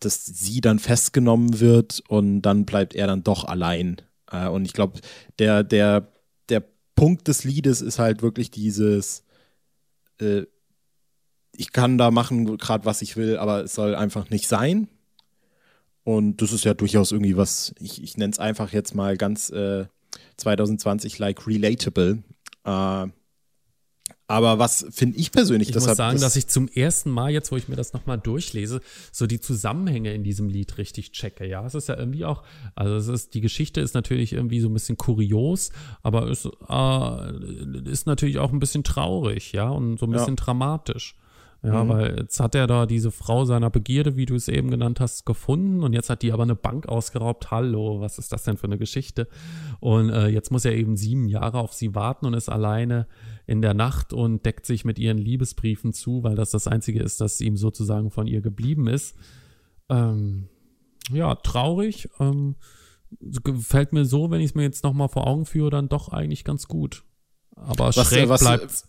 dass 0.00 0.24
sie 0.24 0.60
dann 0.60 0.78
festgenommen 0.78 1.60
wird 1.60 2.02
und 2.08 2.42
dann 2.42 2.64
bleibt 2.64 2.94
er 2.94 3.06
dann 3.06 3.22
doch 3.24 3.44
allein. 3.44 4.00
Äh, 4.30 4.48
und 4.48 4.64
ich 4.64 4.72
glaube, 4.72 5.00
der, 5.38 5.62
der, 5.62 6.12
der 6.48 6.64
Punkt 6.94 7.28
des 7.28 7.44
Liedes 7.44 7.80
ist 7.80 7.98
halt 7.98 8.22
wirklich 8.22 8.50
dieses, 8.50 9.24
äh, 10.20 10.42
ich 11.56 11.72
kann 11.72 11.98
da 11.98 12.10
machen 12.10 12.56
gerade 12.58 12.84
was 12.84 13.02
ich 13.02 13.16
will, 13.16 13.36
aber 13.36 13.64
es 13.64 13.74
soll 13.74 13.94
einfach 13.94 14.30
nicht 14.30 14.48
sein. 14.48 14.88
Und 16.04 16.40
das 16.40 16.52
ist 16.52 16.64
ja 16.64 16.72
durchaus 16.72 17.12
irgendwie 17.12 17.36
was, 17.36 17.74
ich, 17.80 18.02
ich 18.02 18.16
nenne 18.16 18.32
es 18.32 18.38
einfach 18.38 18.72
jetzt 18.72 18.94
mal 18.94 19.16
ganz 19.16 19.50
äh, 19.50 19.86
2020 20.38 21.18
like 21.18 21.46
relatable. 21.46 22.22
Äh, 22.64 23.06
aber 24.28 24.58
was 24.58 24.86
finde 24.90 25.16
ich 25.18 25.32
persönlich, 25.32 25.70
Ich 25.70 25.74
muss 25.74 25.84
sagen, 25.84 26.12
das- 26.16 26.20
dass 26.20 26.36
ich 26.36 26.46
zum 26.46 26.68
ersten 26.68 27.10
Mal, 27.10 27.30
jetzt 27.30 27.50
wo 27.50 27.56
ich 27.56 27.66
mir 27.66 27.76
das 27.76 27.92
nochmal 27.94 28.18
durchlese, 28.18 28.80
so 29.10 29.26
die 29.26 29.40
Zusammenhänge 29.40 30.12
in 30.14 30.22
diesem 30.22 30.48
Lied 30.50 30.76
richtig 30.78 31.12
checke. 31.12 31.46
Ja, 31.46 31.64
es 31.66 31.74
ist 31.74 31.88
ja 31.88 31.96
irgendwie 31.96 32.24
auch, 32.26 32.42
also 32.76 32.94
es 32.96 33.08
ist, 33.08 33.34
die 33.34 33.40
Geschichte 33.40 33.80
ist 33.80 33.94
natürlich 33.94 34.34
irgendwie 34.34 34.60
so 34.60 34.68
ein 34.68 34.74
bisschen 34.74 34.98
kurios, 34.98 35.70
aber 36.02 36.28
es 36.28 36.44
äh, 36.44 37.90
ist 37.90 38.06
natürlich 38.06 38.38
auch 38.38 38.52
ein 38.52 38.60
bisschen 38.60 38.84
traurig, 38.84 39.52
ja, 39.52 39.68
und 39.70 39.98
so 39.98 40.06
ein 40.06 40.12
Ja. 40.12 40.18
bisschen 40.18 40.36
dramatisch. 40.36 41.16
Ja, 41.62 41.82
mhm. 41.82 41.88
weil 41.88 42.18
jetzt 42.20 42.38
hat 42.38 42.54
er 42.54 42.68
da 42.68 42.86
diese 42.86 43.10
Frau 43.10 43.44
seiner 43.44 43.68
Begierde, 43.68 44.16
wie 44.16 44.26
du 44.26 44.36
es 44.36 44.46
eben 44.46 44.70
genannt 44.70 45.00
hast, 45.00 45.26
gefunden 45.26 45.82
und 45.82 45.92
jetzt 45.92 46.08
hat 46.08 46.22
die 46.22 46.32
aber 46.32 46.44
eine 46.44 46.54
Bank 46.54 46.86
ausgeraubt. 46.86 47.50
Hallo, 47.50 48.00
was 48.00 48.18
ist 48.18 48.30
das 48.30 48.44
denn 48.44 48.56
für 48.56 48.68
eine 48.68 48.78
Geschichte? 48.78 49.26
Und 49.80 50.10
äh, 50.10 50.28
jetzt 50.28 50.52
muss 50.52 50.64
er 50.64 50.76
eben 50.76 50.96
sieben 50.96 51.26
Jahre 51.26 51.58
auf 51.58 51.72
sie 51.72 51.96
warten 51.96 52.26
und 52.26 52.34
ist 52.34 52.48
alleine 52.48 53.08
in 53.46 53.60
der 53.60 53.74
Nacht 53.74 54.12
und 54.12 54.46
deckt 54.46 54.66
sich 54.66 54.84
mit 54.84 55.00
ihren 55.00 55.18
Liebesbriefen 55.18 55.92
zu, 55.92 56.22
weil 56.22 56.36
das 56.36 56.52
das 56.52 56.68
Einzige 56.68 57.02
ist, 57.02 57.20
das 57.20 57.40
ihm 57.40 57.56
sozusagen 57.56 58.12
von 58.12 58.28
ihr 58.28 58.40
geblieben 58.40 58.86
ist. 58.86 59.16
Ähm, 59.88 60.48
ja, 61.10 61.34
traurig. 61.34 62.08
Ähm, 62.20 62.54
gefällt 63.20 63.92
mir 63.92 64.04
so, 64.04 64.30
wenn 64.30 64.40
ich 64.40 64.50
es 64.50 64.54
mir 64.54 64.62
jetzt 64.62 64.84
nochmal 64.84 65.08
vor 65.08 65.26
Augen 65.26 65.44
führe, 65.44 65.70
dann 65.70 65.88
doch 65.88 66.10
eigentlich 66.10 66.44
ganz 66.44 66.68
gut. 66.68 67.02
Aber 67.56 67.88
was, 67.88 67.96
schräg 67.96 68.28
was, 68.28 68.42
bleibt 68.42 68.84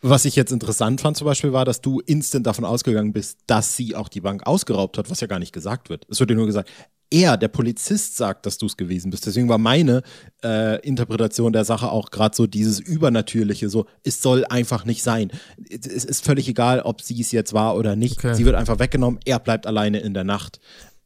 was 0.00 0.24
ich 0.24 0.36
jetzt 0.36 0.52
interessant 0.52 1.00
fand 1.00 1.16
zum 1.16 1.24
Beispiel 1.24 1.52
war, 1.52 1.64
dass 1.64 1.80
du 1.80 2.00
instant 2.00 2.46
davon 2.46 2.64
ausgegangen 2.64 3.12
bist, 3.12 3.38
dass 3.46 3.76
sie 3.76 3.96
auch 3.96 4.08
die 4.08 4.20
Bank 4.20 4.46
ausgeraubt 4.46 4.98
hat, 4.98 5.10
was 5.10 5.20
ja 5.20 5.26
gar 5.26 5.38
nicht 5.38 5.52
gesagt 5.52 5.90
wird. 5.90 6.06
Es 6.08 6.20
wird 6.20 6.30
dir 6.30 6.36
nur 6.36 6.46
gesagt, 6.46 6.70
er, 7.10 7.36
der 7.36 7.48
Polizist, 7.48 8.16
sagt, 8.16 8.44
dass 8.44 8.58
du 8.58 8.66
es 8.66 8.76
gewesen 8.76 9.10
bist. 9.10 9.26
Deswegen 9.26 9.48
war 9.48 9.58
meine 9.58 10.02
äh, 10.44 10.78
Interpretation 10.86 11.52
der 11.52 11.64
Sache 11.64 11.90
auch 11.90 12.10
gerade 12.10 12.36
so 12.36 12.46
dieses 12.46 12.80
Übernatürliche, 12.80 13.70
so, 13.70 13.86
es 14.04 14.20
soll 14.20 14.44
einfach 14.44 14.84
nicht 14.84 15.02
sein. 15.02 15.30
Es 15.70 16.04
ist 16.04 16.24
völlig 16.24 16.48
egal, 16.48 16.80
ob 16.80 17.00
sie 17.00 17.20
es 17.20 17.32
jetzt 17.32 17.54
war 17.54 17.76
oder 17.76 17.96
nicht. 17.96 18.18
Okay. 18.18 18.34
Sie 18.34 18.44
wird 18.44 18.56
einfach 18.56 18.78
weggenommen, 18.78 19.20
er 19.24 19.38
bleibt 19.38 19.66
alleine 19.66 20.00
in 20.00 20.12
der 20.12 20.24
Nacht. 20.24 20.60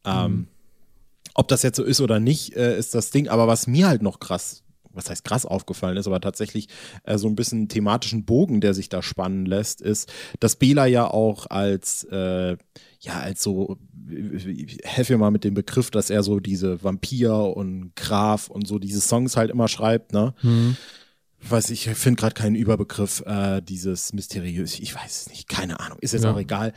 Ähm, 0.05 0.33
mhm. 0.33 0.47
Ob 1.35 1.49
das 1.49 1.63
jetzt 1.63 1.77
so 1.77 1.85
ist 1.85 2.01
oder 2.01 2.21
nicht, 2.21 2.57
äh, 2.57 2.77
ist 2.77 2.95
das 2.95 3.11
Ding. 3.11 3.29
Aber 3.29 3.47
was 3.47 3.67
mir 3.67 3.87
halt 3.87 4.03
noch 4.03 4.19
krass 4.19 4.63
was 4.95 5.11
heißt 5.11 5.25
krass 5.25 5.47
aufgefallen 5.47 5.97
ist, 5.97 6.07
aber 6.07 6.21
tatsächlich 6.21 6.69
äh, 7.05 7.19
so 7.19 7.29
ein 7.29 7.37
bisschen 7.37 7.69
thematischen 7.69 8.25
Bogen, 8.25 8.61
der 8.61 8.75
sich 8.75 8.89
da 8.89 9.03
spannen 9.03 9.47
lässt, 9.47 9.81
ist, 9.81 10.13
dass 10.41 10.57
Bela 10.57 10.87
ja 10.87 11.07
auch 11.09 11.47
als, 11.49 12.05
äh, 12.05 12.57
ja, 13.01 13.21
als 13.21 13.43
so, 13.43 13.79
helfe 14.85 15.13
mir 15.15 15.19
mal 15.19 15.31
mit 15.31 15.45
dem 15.45 15.55
Begriff, 15.55 15.91
dass 15.91 16.11
er 16.11 16.23
so 16.23 16.41
diese 16.41 16.83
Vampir 16.83 17.35
und 17.35 17.95
Graf 17.97 18.49
und 18.49 18.67
so 18.67 18.79
diese 18.79 19.01
Songs 19.01 19.37
halt 19.37 19.51
immer 19.51 19.69
schreibt, 19.69 20.13
ne? 20.13 20.35
Mhm 20.43 20.77
weiß 21.49 21.71
ich, 21.71 21.89
ich 21.89 21.97
finde 21.97 22.21
gerade 22.21 22.35
keinen 22.35 22.55
Überbegriff, 22.55 23.23
äh, 23.27 23.61
dieses 23.61 24.13
mysteriös, 24.13 24.79
ich 24.79 24.95
weiß 24.95 25.23
es 25.23 25.29
nicht, 25.29 25.49
keine 25.49 25.81
Ahnung, 25.81 25.99
ist 26.01 26.13
jetzt 26.13 26.25
ja. 26.25 26.33
auch 26.33 26.39
egal 26.39 26.73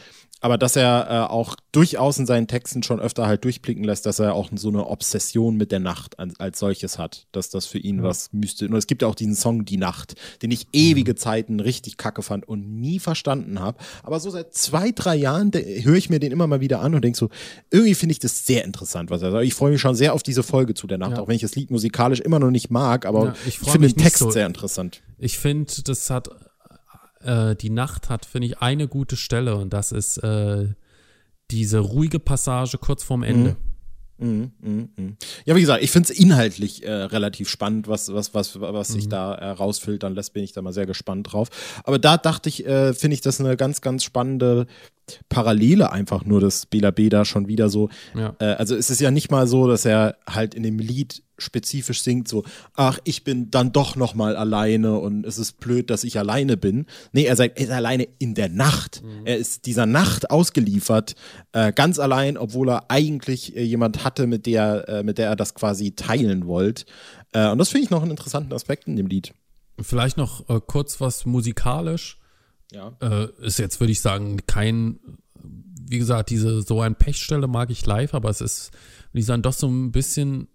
aber 0.46 0.60
dass 0.60 0.76
er 0.76 1.08
äh, 1.10 1.32
auch 1.32 1.56
durchaus 1.72 2.20
in 2.20 2.28
seinen 2.28 2.46
Texten 2.46 2.84
schon 2.84 3.00
öfter 3.00 3.26
halt 3.26 3.44
durchblicken 3.46 3.84
lässt, 3.84 4.06
dass 4.06 4.20
er 4.20 4.36
auch 4.36 4.52
so 4.54 4.68
eine 4.70 4.86
Obsession 4.86 5.58
mit 5.58 5.72
der 5.72 5.80
Nacht 5.80 6.20
an, 6.20 6.34
als 6.38 6.60
solches 6.60 7.00
hat, 7.00 7.26
dass 7.32 7.50
das 7.50 7.66
für 7.66 7.80
ihn 7.80 7.98
ja. 7.98 8.04
was 8.04 8.32
müsste. 8.32 8.68
Und 8.68 8.76
es 8.76 8.86
gibt 8.86 9.02
ja 9.02 9.08
auch 9.08 9.16
diesen 9.16 9.34
Song 9.34 9.66
Die 9.66 9.78
Nacht, 9.78 10.14
den 10.44 10.52
ich 10.52 10.68
ewige 10.72 11.14
mhm. 11.14 11.18
Zeiten 11.18 11.60
richtig 11.60 11.98
kacke 11.98 12.22
fand 12.22 12.48
und 12.48 12.80
nie 12.80 13.00
verstanden 13.00 13.60
habe. 13.60 13.80
Aber 14.04 14.20
so 14.20 14.30
seit 14.30 14.54
zwei, 14.54 14.92
drei 14.92 15.16
Jahren 15.16 15.50
höre 15.52 15.96
ich 15.96 16.12
mir 16.12 16.20
den 16.20 16.32
immer 16.32 16.46
mal 16.46 16.62
wieder 16.62 16.80
an 16.80 16.94
und 16.94 17.04
denke 17.04 17.18
so, 17.18 17.30
irgendwie 17.72 17.96
finde 17.96 18.12
ich 18.12 18.20
das 18.20 18.46
sehr 18.46 18.66
interessant, 18.66 19.10
was 19.10 19.24
er 19.24 19.32
sagt. 19.32 19.46
Ich 19.46 19.56
freue 19.56 19.72
mich 19.72 19.82
schon 19.82 19.96
sehr 19.96 20.14
auf 20.14 20.22
diese 20.22 20.44
Folge 20.44 20.76
zu 20.76 20.86
der 20.86 21.00
Nacht, 21.00 21.14
ja. 21.14 21.22
auch 21.22 21.28
wenn 21.28 21.38
ich 21.38 21.42
das 21.42 21.56
Lied 21.56 21.72
musikalisch 21.72 22.20
immer 22.20 22.38
noch 22.38 22.52
nicht 22.52 22.70
mag, 22.70 23.08
aber 23.08 23.26
ja, 23.26 23.36
ich, 23.48 23.60
ich 23.64 23.72
finde 23.72 23.88
den 23.88 23.98
Text 23.98 24.20
so. 24.20 24.30
sehr 24.30 24.46
interessant. 24.46 25.02
Ich 25.18 25.40
finde, 25.40 25.74
das 25.84 26.12
hat 26.12 26.30
äh, 27.26 27.56
die 27.56 27.70
Nacht 27.70 28.10
hat, 28.10 28.26
finde 28.26 28.48
ich, 28.48 28.60
eine 28.60 28.88
gute 28.88 29.18
Stelle 29.18 29.56
und 29.56 29.74
das 29.74 29.92
ist 29.92 30.18
äh, 30.18 30.70
diese 31.52 31.80
ruhige 31.80 32.20
Passage 32.20 32.78
kurz 32.78 33.04
vorm 33.04 33.24
Ende. 33.24 33.52
Mhm. 33.52 33.76
Mm, 34.18 34.52
mm, 34.62 34.90
mm. 34.96 35.18
Ja, 35.44 35.56
wie 35.58 35.62
gesagt, 35.62 35.84
ich 35.84 35.92
finde 35.92 36.12
es 36.12 36.18
inhaltlich 36.18 36.86
äh, 36.86 36.90
relativ 36.90 37.50
spannend, 37.50 37.90
was, 37.90 38.14
was, 38.14 38.34
was, 38.34 38.60
was 38.62 38.88
sich 38.88 39.08
mhm. 39.08 39.10
da 39.10 39.36
äh, 39.36 40.08
lässt, 40.10 40.34
bin 40.34 40.44
ich 40.44 40.54
da 40.54 40.62
mal 40.62 40.72
sehr 40.72 40.86
gespannt 40.86 41.34
drauf. 41.34 41.50
Aber 41.84 42.00
da 42.00 42.18
dachte 42.18 42.48
ich, 42.48 42.66
äh, 42.66 42.94
finde 42.94 43.16
ich 43.16 43.22
das 43.22 43.42
eine 43.42 43.58
ganz, 43.58 43.82
ganz 43.82 44.06
spannende 44.06 44.68
Parallele 45.30 45.92
einfach 45.92 46.26
nur, 46.26 46.42
dass 46.42 46.66
Bela 46.66 46.92
B 46.92 47.10
da 47.10 47.26
schon 47.26 47.48
wieder 47.48 47.70
so, 47.70 47.90
ja. 48.16 48.36
äh, 48.40 48.46
also 48.46 48.76
es 48.76 48.90
ist 48.90 49.02
ja 49.02 49.12
nicht 49.12 49.32
mal 49.32 49.48
so, 49.48 49.68
dass 49.68 49.86
er 49.86 50.18
halt 50.28 50.56
in 50.56 50.64
dem 50.64 50.80
Lied 50.80 51.24
spezifisch 51.38 52.02
singt, 52.02 52.28
so, 52.28 52.44
ach, 52.76 53.00
ich 53.04 53.24
bin 53.24 53.52
dann 53.52 53.72
doch 53.72 53.96
noch 53.96 54.16
mal 54.16 54.36
alleine 54.36 54.98
und 54.98 55.26
es 55.26 55.38
ist 55.38 55.60
blöd, 55.60 55.90
dass 55.90 56.04
ich 56.04 56.18
alleine 56.18 56.58
bin. 56.58 56.86
Nee, 57.12 57.26
er 57.26 57.36
sagt, 57.36 57.58
er 57.58 57.66
ist 57.66 57.72
alleine 57.72 58.08
in 58.20 58.36
der 58.36 58.50
Nacht. 58.50 59.04
Mhm. 59.04 59.26
Er 59.26 59.38
ist 59.38 59.66
dieser 59.66 59.86
Nacht 59.86 60.32
ausgeliefert, 60.32 61.16
äh, 61.52 61.74
ganz 61.74 62.00
allein, 62.00 62.38
obwohl 62.38 62.70
er 62.70 62.90
eigentlich 62.90 63.56
äh, 63.56 63.64
jemand 63.64 64.04
hatte, 64.04 64.28
mit 64.28 64.46
der, 64.46 64.88
äh, 64.88 65.04
mit 65.04 65.18
der 65.18 65.28
er 65.28 65.36
das 65.36 65.54
quasi 65.54 65.92
teilen 65.92 66.48
wollte. 66.48 66.86
Äh, 67.34 67.50
und 67.50 67.58
das 67.58 67.70
finde 67.70 67.86
ich 67.86 67.90
noch 67.90 68.02
einen 68.02 68.12
interessanten 68.12 68.54
Aspekt 68.54 68.88
in 68.88 68.96
dem 68.96 69.08
Lied. 69.08 69.34
Vielleicht 69.82 70.18
noch 70.18 70.48
äh, 70.50 70.62
kurz 70.66 71.02
was 71.02 71.26
musikalisch. 71.26 72.18
Ja. 72.72 72.96
Äh, 73.02 73.28
ist 73.42 73.60
jetzt, 73.60 73.80
würde 73.80 73.92
ich 73.92 74.02
sagen, 74.02 74.46
kein, 74.48 75.00
wie 75.88 76.00
gesagt, 76.00 76.30
diese 76.30 76.62
so 76.62 76.82
ein 76.82 76.96
Pechstelle 76.96 77.48
mag 77.48 77.70
ich 77.70 77.86
live, 77.86 78.14
aber 78.14 78.30
es 78.30 78.42
ist, 78.42 78.72
würde 79.12 79.20
ich 79.20 79.26
sagen, 79.26 79.42
doch 79.42 79.54
so 79.54 79.68
ein 79.68 79.92
bisschen 79.92 80.48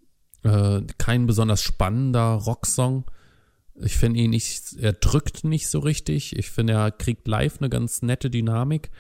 äh, 0.43 0.83
kein 0.99 1.27
besonders 1.27 1.63
spannender 1.63 2.33
Rocksong. 2.33 3.05
Ich 3.77 3.97
finde 3.97 4.21
ihn 4.21 4.31
nicht, 4.31 4.77
er 4.79 4.93
drückt 4.93 5.45
nicht 5.45 5.69
so 5.69 5.79
richtig. 5.79 6.37
Ich 6.37 6.51
finde, 6.51 6.75
er 6.75 6.91
kriegt 6.91 7.27
live 7.27 7.59
eine 7.59 7.71
ganz 7.71 8.03
nette 8.03 8.31
Dynamik. 8.31 8.91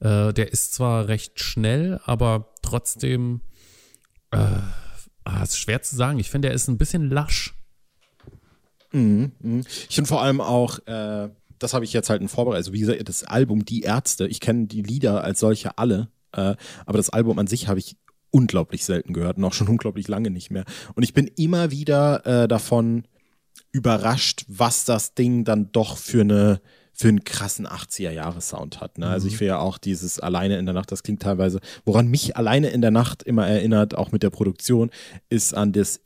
Äh, 0.00 0.32
der 0.32 0.52
ist 0.52 0.72
zwar 0.72 1.08
recht 1.08 1.40
schnell, 1.40 2.00
aber 2.04 2.54
trotzdem, 2.62 3.42
äh, 4.30 4.38
ah, 5.24 5.42
ist 5.42 5.58
schwer 5.58 5.82
zu 5.82 5.96
sagen. 5.96 6.18
Ich 6.18 6.30
finde, 6.30 6.48
er 6.48 6.54
ist 6.54 6.68
ein 6.68 6.78
bisschen 6.78 7.10
lasch. 7.10 7.54
Mhm, 8.92 9.32
mh. 9.40 9.64
Ich 9.88 9.94
finde 9.94 10.08
vor 10.08 10.22
allem 10.22 10.40
auch, 10.40 10.78
äh, 10.86 11.28
das 11.60 11.74
habe 11.74 11.84
ich 11.84 11.92
jetzt 11.92 12.10
halt 12.10 12.20
in 12.20 12.28
Vorbereitung, 12.28 12.56
also 12.56 12.72
wie 12.72 12.80
gesagt, 12.80 13.08
das 13.08 13.22
Album 13.22 13.64
Die 13.64 13.82
Ärzte, 13.82 14.26
ich 14.26 14.40
kenne 14.40 14.66
die 14.66 14.82
Lieder 14.82 15.22
als 15.22 15.38
solche 15.38 15.78
alle, 15.78 16.08
äh, 16.32 16.56
aber 16.86 16.96
das 16.96 17.10
Album 17.10 17.38
an 17.38 17.46
sich 17.46 17.68
habe 17.68 17.78
ich 17.78 17.96
unglaublich 18.30 18.84
selten 18.84 19.12
gehört 19.12 19.36
und 19.36 19.44
auch 19.44 19.52
schon 19.52 19.68
unglaublich 19.68 20.08
lange 20.08 20.30
nicht 20.30 20.50
mehr. 20.50 20.64
Und 20.94 21.02
ich 21.02 21.14
bin 21.14 21.30
immer 21.36 21.70
wieder 21.70 22.26
äh, 22.26 22.48
davon 22.48 23.04
überrascht, 23.72 24.44
was 24.48 24.84
das 24.84 25.14
Ding 25.14 25.44
dann 25.44 25.70
doch 25.70 25.96
für 25.96 26.22
eine 26.22 26.60
für 26.92 27.08
einen 27.08 27.24
krassen 27.24 27.66
80er-Jahre-Sound 27.66 28.82
hat. 28.82 28.98
Ne? 28.98 29.06
Also 29.06 29.26
ich 29.26 29.34
mhm. 29.34 29.38
finde 29.38 29.48
ja 29.48 29.58
auch 29.58 29.78
dieses 29.78 30.20
Alleine 30.20 30.58
in 30.58 30.66
der 30.66 30.74
Nacht, 30.74 30.92
das 30.92 31.02
klingt 31.02 31.22
teilweise, 31.22 31.60
woran 31.86 32.08
mich 32.08 32.36
Alleine 32.36 32.68
in 32.68 32.82
der 32.82 32.90
Nacht 32.90 33.22
immer 33.22 33.46
erinnert, 33.46 33.94
auch 33.94 34.12
mit 34.12 34.22
der 34.22 34.28
Produktion, 34.28 34.90
ist 35.30 35.54
an, 35.54 35.72
das, 35.72 36.00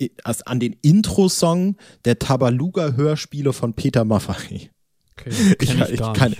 an 0.44 0.61
den 0.61 0.76
Intro-Song 0.82 1.78
der 2.04 2.20
Tabaluga-Hörspiele 2.20 3.52
von 3.52 3.75
Peter 3.75 4.04
Maffay. 4.04 4.70
Okay, 5.18 5.30
ich, 5.61 5.75
ich, 5.75 5.90
ich 5.90 6.00
kann, 6.00 6.35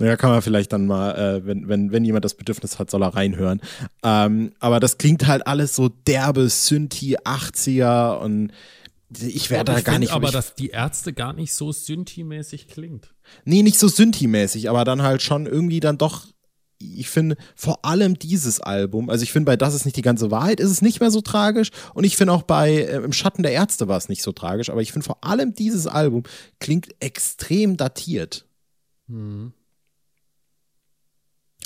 ja, 0.00 0.16
kann 0.16 0.30
man 0.30 0.42
vielleicht 0.42 0.72
dann 0.72 0.86
mal, 0.86 1.14
äh, 1.14 1.46
wenn, 1.46 1.68
wenn, 1.68 1.92
wenn 1.92 2.04
jemand 2.04 2.24
das 2.24 2.34
Bedürfnis 2.34 2.78
hat, 2.78 2.90
soll 2.90 3.02
er 3.02 3.14
reinhören. 3.14 3.60
Ähm, 4.02 4.52
aber 4.58 4.80
das 4.80 4.98
klingt 4.98 5.26
halt 5.26 5.46
alles 5.46 5.76
so 5.76 5.88
derbe, 5.88 6.48
Synthi, 6.48 7.18
80er 7.18 8.18
und 8.18 8.52
ich 9.20 9.50
werde 9.50 9.72
da 9.72 9.80
gar 9.80 9.98
nicht. 9.98 10.12
Aber 10.12 10.32
dass 10.32 10.54
die 10.56 10.70
Ärzte 10.70 11.12
gar 11.12 11.32
nicht 11.32 11.54
so 11.54 11.70
Synthi-mäßig 11.70 12.66
klingt. 12.66 13.14
Nee, 13.44 13.62
nicht 13.62 13.78
so 13.78 13.86
Synthi-mäßig, 13.86 14.68
aber 14.68 14.84
dann 14.84 15.02
halt 15.02 15.22
schon 15.22 15.46
irgendwie 15.46 15.80
dann 15.80 15.98
doch. 15.98 16.26
Ich 16.96 17.08
finde 17.08 17.36
vor 17.54 17.84
allem 17.84 18.18
dieses 18.18 18.60
Album, 18.60 19.10
also 19.10 19.22
ich 19.22 19.32
finde 19.32 19.46
bei 19.46 19.56
Das 19.56 19.74
ist 19.74 19.84
nicht 19.84 19.96
die 19.96 20.02
ganze 20.02 20.30
Wahrheit, 20.30 20.60
ist 20.60 20.70
es 20.70 20.82
nicht 20.82 21.00
mehr 21.00 21.10
so 21.10 21.20
tragisch 21.20 21.70
und 21.94 22.04
ich 22.04 22.16
finde 22.16 22.32
auch 22.32 22.42
bei 22.42 22.72
äh, 22.72 22.96
Im 22.96 23.12
Schatten 23.12 23.42
der 23.42 23.52
Ärzte 23.52 23.88
war 23.88 23.96
es 23.96 24.08
nicht 24.08 24.22
so 24.22 24.32
tragisch, 24.32 24.70
aber 24.70 24.82
ich 24.82 24.92
finde 24.92 25.06
vor 25.06 25.22
allem 25.24 25.54
dieses 25.54 25.86
Album 25.86 26.24
klingt 26.60 26.88
extrem 27.00 27.76
datiert. 27.76 28.46
Mhm 29.06 29.52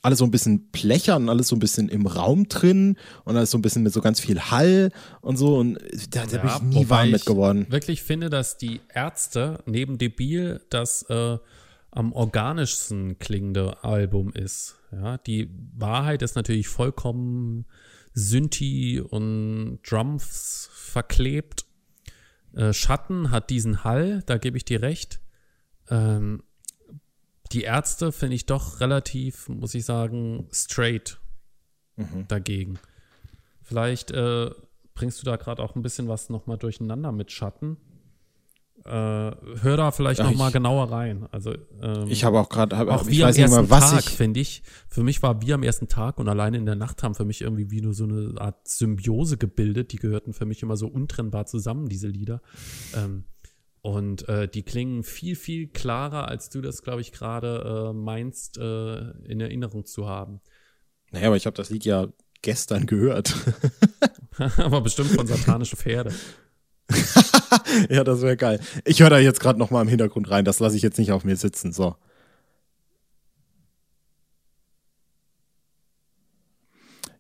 alles 0.03 0.19
so 0.19 0.25
ein 0.25 0.31
bisschen 0.31 0.71
plechern, 0.71 1.29
alles 1.29 1.49
so 1.49 1.57
ein 1.57 1.59
bisschen 1.59 1.89
im 1.89 2.07
Raum 2.07 2.49
drin 2.49 2.97
und 3.25 3.37
alles 3.37 3.51
so 3.51 3.59
ein 3.59 3.63
bisschen 3.63 3.83
mit 3.83 3.93
so 3.93 4.01
ganz 4.01 4.21
viel 4.21 4.41
Hall 4.41 4.91
und 5.21 5.37
so. 5.37 5.57
Und 5.57 5.79
da, 6.11 6.25
da 6.27 6.37
ja, 6.37 6.43
bin 6.43 6.51
ich 6.51 6.79
nie 6.79 6.91
warm 6.91 7.11
mit 7.11 7.27
geworden. 7.27 7.63
Ich 7.67 7.73
wirklich 7.73 8.03
finde, 8.03 8.31
dass 8.31 8.57
die 8.57 8.81
Ärzte 8.93 9.63
neben 9.67 9.99
Debil 9.99 10.61
das 10.71 11.03
äh, 11.09 11.39
am 11.91 12.13
organischsten 12.13 13.19
klingende 13.19 13.83
Album 13.83 14.33
ist. 14.33 14.77
Ja, 14.92 15.18
die 15.18 15.50
Wahrheit 15.76 16.23
ist 16.23 16.35
natürlich 16.35 16.68
vollkommen 16.68 17.66
Synthi 18.14 19.00
und 19.00 19.80
Drums 19.88 20.68
verklebt. 20.73 21.66
Äh, 22.54 22.73
Schatten 22.73 23.30
hat 23.30 23.50
diesen 23.50 23.85
Hall, 23.85 24.23
da 24.26 24.38
gebe 24.38 24.57
ich 24.57 24.64
dir 24.64 24.83
recht. 24.83 25.21
Ähm, 25.90 26.42
die 27.52 27.62
Ärzte 27.62 28.12
finde 28.12 28.35
ich 28.35 28.47
doch 28.47 28.80
relativ, 28.80 29.49
muss 29.49 29.75
ich 29.75 29.85
sagen, 29.85 30.49
straight 30.52 31.21
mhm. 31.97 32.26
dagegen. 32.28 32.78
Vielleicht 33.62 34.11
äh, 34.11 34.50
bringst 34.95 35.21
du 35.21 35.26
da 35.26 35.37
gerade 35.37 35.62
auch 35.62 35.76
ein 35.76 35.83
bisschen 35.83 36.09
was 36.09 36.30
nochmal 36.30 36.59
durcheinander 36.59 37.12
mit 37.12 37.30
Schatten. 37.30 37.76
Äh, 38.88 39.37
hör 39.61 39.76
da 39.76 39.90
vielleicht 39.90 40.21
ja, 40.21 40.30
nochmal 40.30 40.50
genauer 40.50 40.90
rein. 40.90 41.26
Also 41.30 41.52
ähm, 41.83 42.07
ich 42.09 42.25
habe 42.25 42.40
auch 42.40 42.49
gerade, 42.49 42.75
auch 42.78 43.07
wie 43.07 43.23
am 43.23 43.35
ersten 43.35 43.68
mehr, 43.68 43.80
Tag 43.80 44.04
finde 44.04 44.40
ich. 44.40 44.62
Für 44.88 45.02
mich 45.02 45.23
war 45.23 45.42
wie 45.42 45.52
am 45.52 45.62
ersten 45.62 45.88
Tag 45.88 46.16
und 46.18 46.26
alleine 46.26 46.57
in 46.57 46.64
der 46.64 46.75
Nacht 46.75 47.02
haben 47.02 47.14
für 47.14 47.26
mich 47.26 47.42
irgendwie 47.42 47.71
wie 47.71 47.83
nur 47.83 47.92
so 47.92 48.04
eine 48.04 48.40
Art 48.40 48.66
Symbiose 48.66 49.37
gebildet. 49.37 49.92
Die 49.92 49.99
gehörten 49.99 50.33
für 50.33 50.47
mich 50.47 50.62
immer 50.62 50.78
so 50.78 50.87
untrennbar 50.88 51.45
zusammen, 51.45 51.90
diese 51.90 52.09
Lieder. 52.09 52.40
Ähm, 52.97 53.25
Und 53.83 54.26
äh, 54.28 54.49
die 54.49 54.62
klingen 54.62 55.02
viel, 55.02 55.37
viel 55.37 55.68
klarer, 55.68 56.28
als 56.28 56.49
du 56.49 56.62
das, 56.62 56.83
glaube 56.83 57.02
ich, 57.02 57.12
gerade 57.12 57.90
äh, 57.90 57.92
meinst, 57.92 58.57
äh, 58.57 59.11
in 59.26 59.40
Erinnerung 59.40 59.85
zu 59.85 60.09
haben. 60.09 60.40
Naja, 61.11 61.26
aber 61.26 61.37
ich 61.37 61.45
habe 61.45 61.57
das 61.57 61.68
Lied 61.68 61.85
ja 61.85 62.09
gestern 62.40 62.87
gehört. 62.87 63.35
aber 64.57 64.80
bestimmt 64.80 65.11
von 65.11 65.26
satanische 65.26 65.76
Pferde. 65.76 66.12
ja, 67.88 68.05
das 68.05 68.23
wäre 68.23 68.37
geil. 68.37 68.61
Ich 68.85 69.00
höre 69.00 69.11
da 69.11 69.19
jetzt 69.19 69.40
gerade 69.40 69.59
noch 69.59 69.71
mal 69.71 69.83
im 69.83 69.88
Hintergrund 69.88 70.31
rein. 70.31 70.45
Das 70.45 70.61
lasse 70.61 70.76
ich 70.76 70.83
jetzt 70.83 70.99
nicht 70.99 71.12
auf 71.12 71.25
mir 71.25 71.37
sitzen. 71.37 71.73
So. 71.73 71.97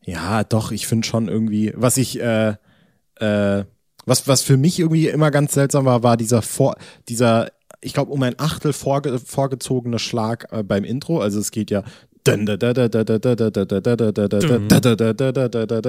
Ja, 0.04 0.44
doch, 0.44 0.72
ich 0.72 0.86
finde 0.86 1.06
schon 1.06 1.28
irgendwie, 1.28 1.72
was 1.76 1.98
ich, 1.98 2.20
äh, 2.20 2.54
äh, 3.16 3.64
was, 4.06 4.26
was 4.26 4.42
für 4.42 4.56
mich 4.56 4.78
irgendwie 4.78 5.08
immer 5.08 5.30
ganz 5.30 5.52
seltsam 5.52 5.84
war, 5.84 6.02
war 6.02 6.16
dieser 6.16 6.40
Vor, 6.40 6.76
dieser, 7.08 7.50
ich 7.82 7.92
glaube, 7.92 8.12
um 8.12 8.22
ein 8.22 8.38
Achtel 8.38 8.72
vorge 8.72 9.18
vorgezogene 9.18 9.98
Schlag 9.98 10.48
äh, 10.50 10.62
beim 10.62 10.84
Intro. 10.84 11.20
Also 11.20 11.38
es 11.38 11.50
geht 11.50 11.70
ja 11.70 11.84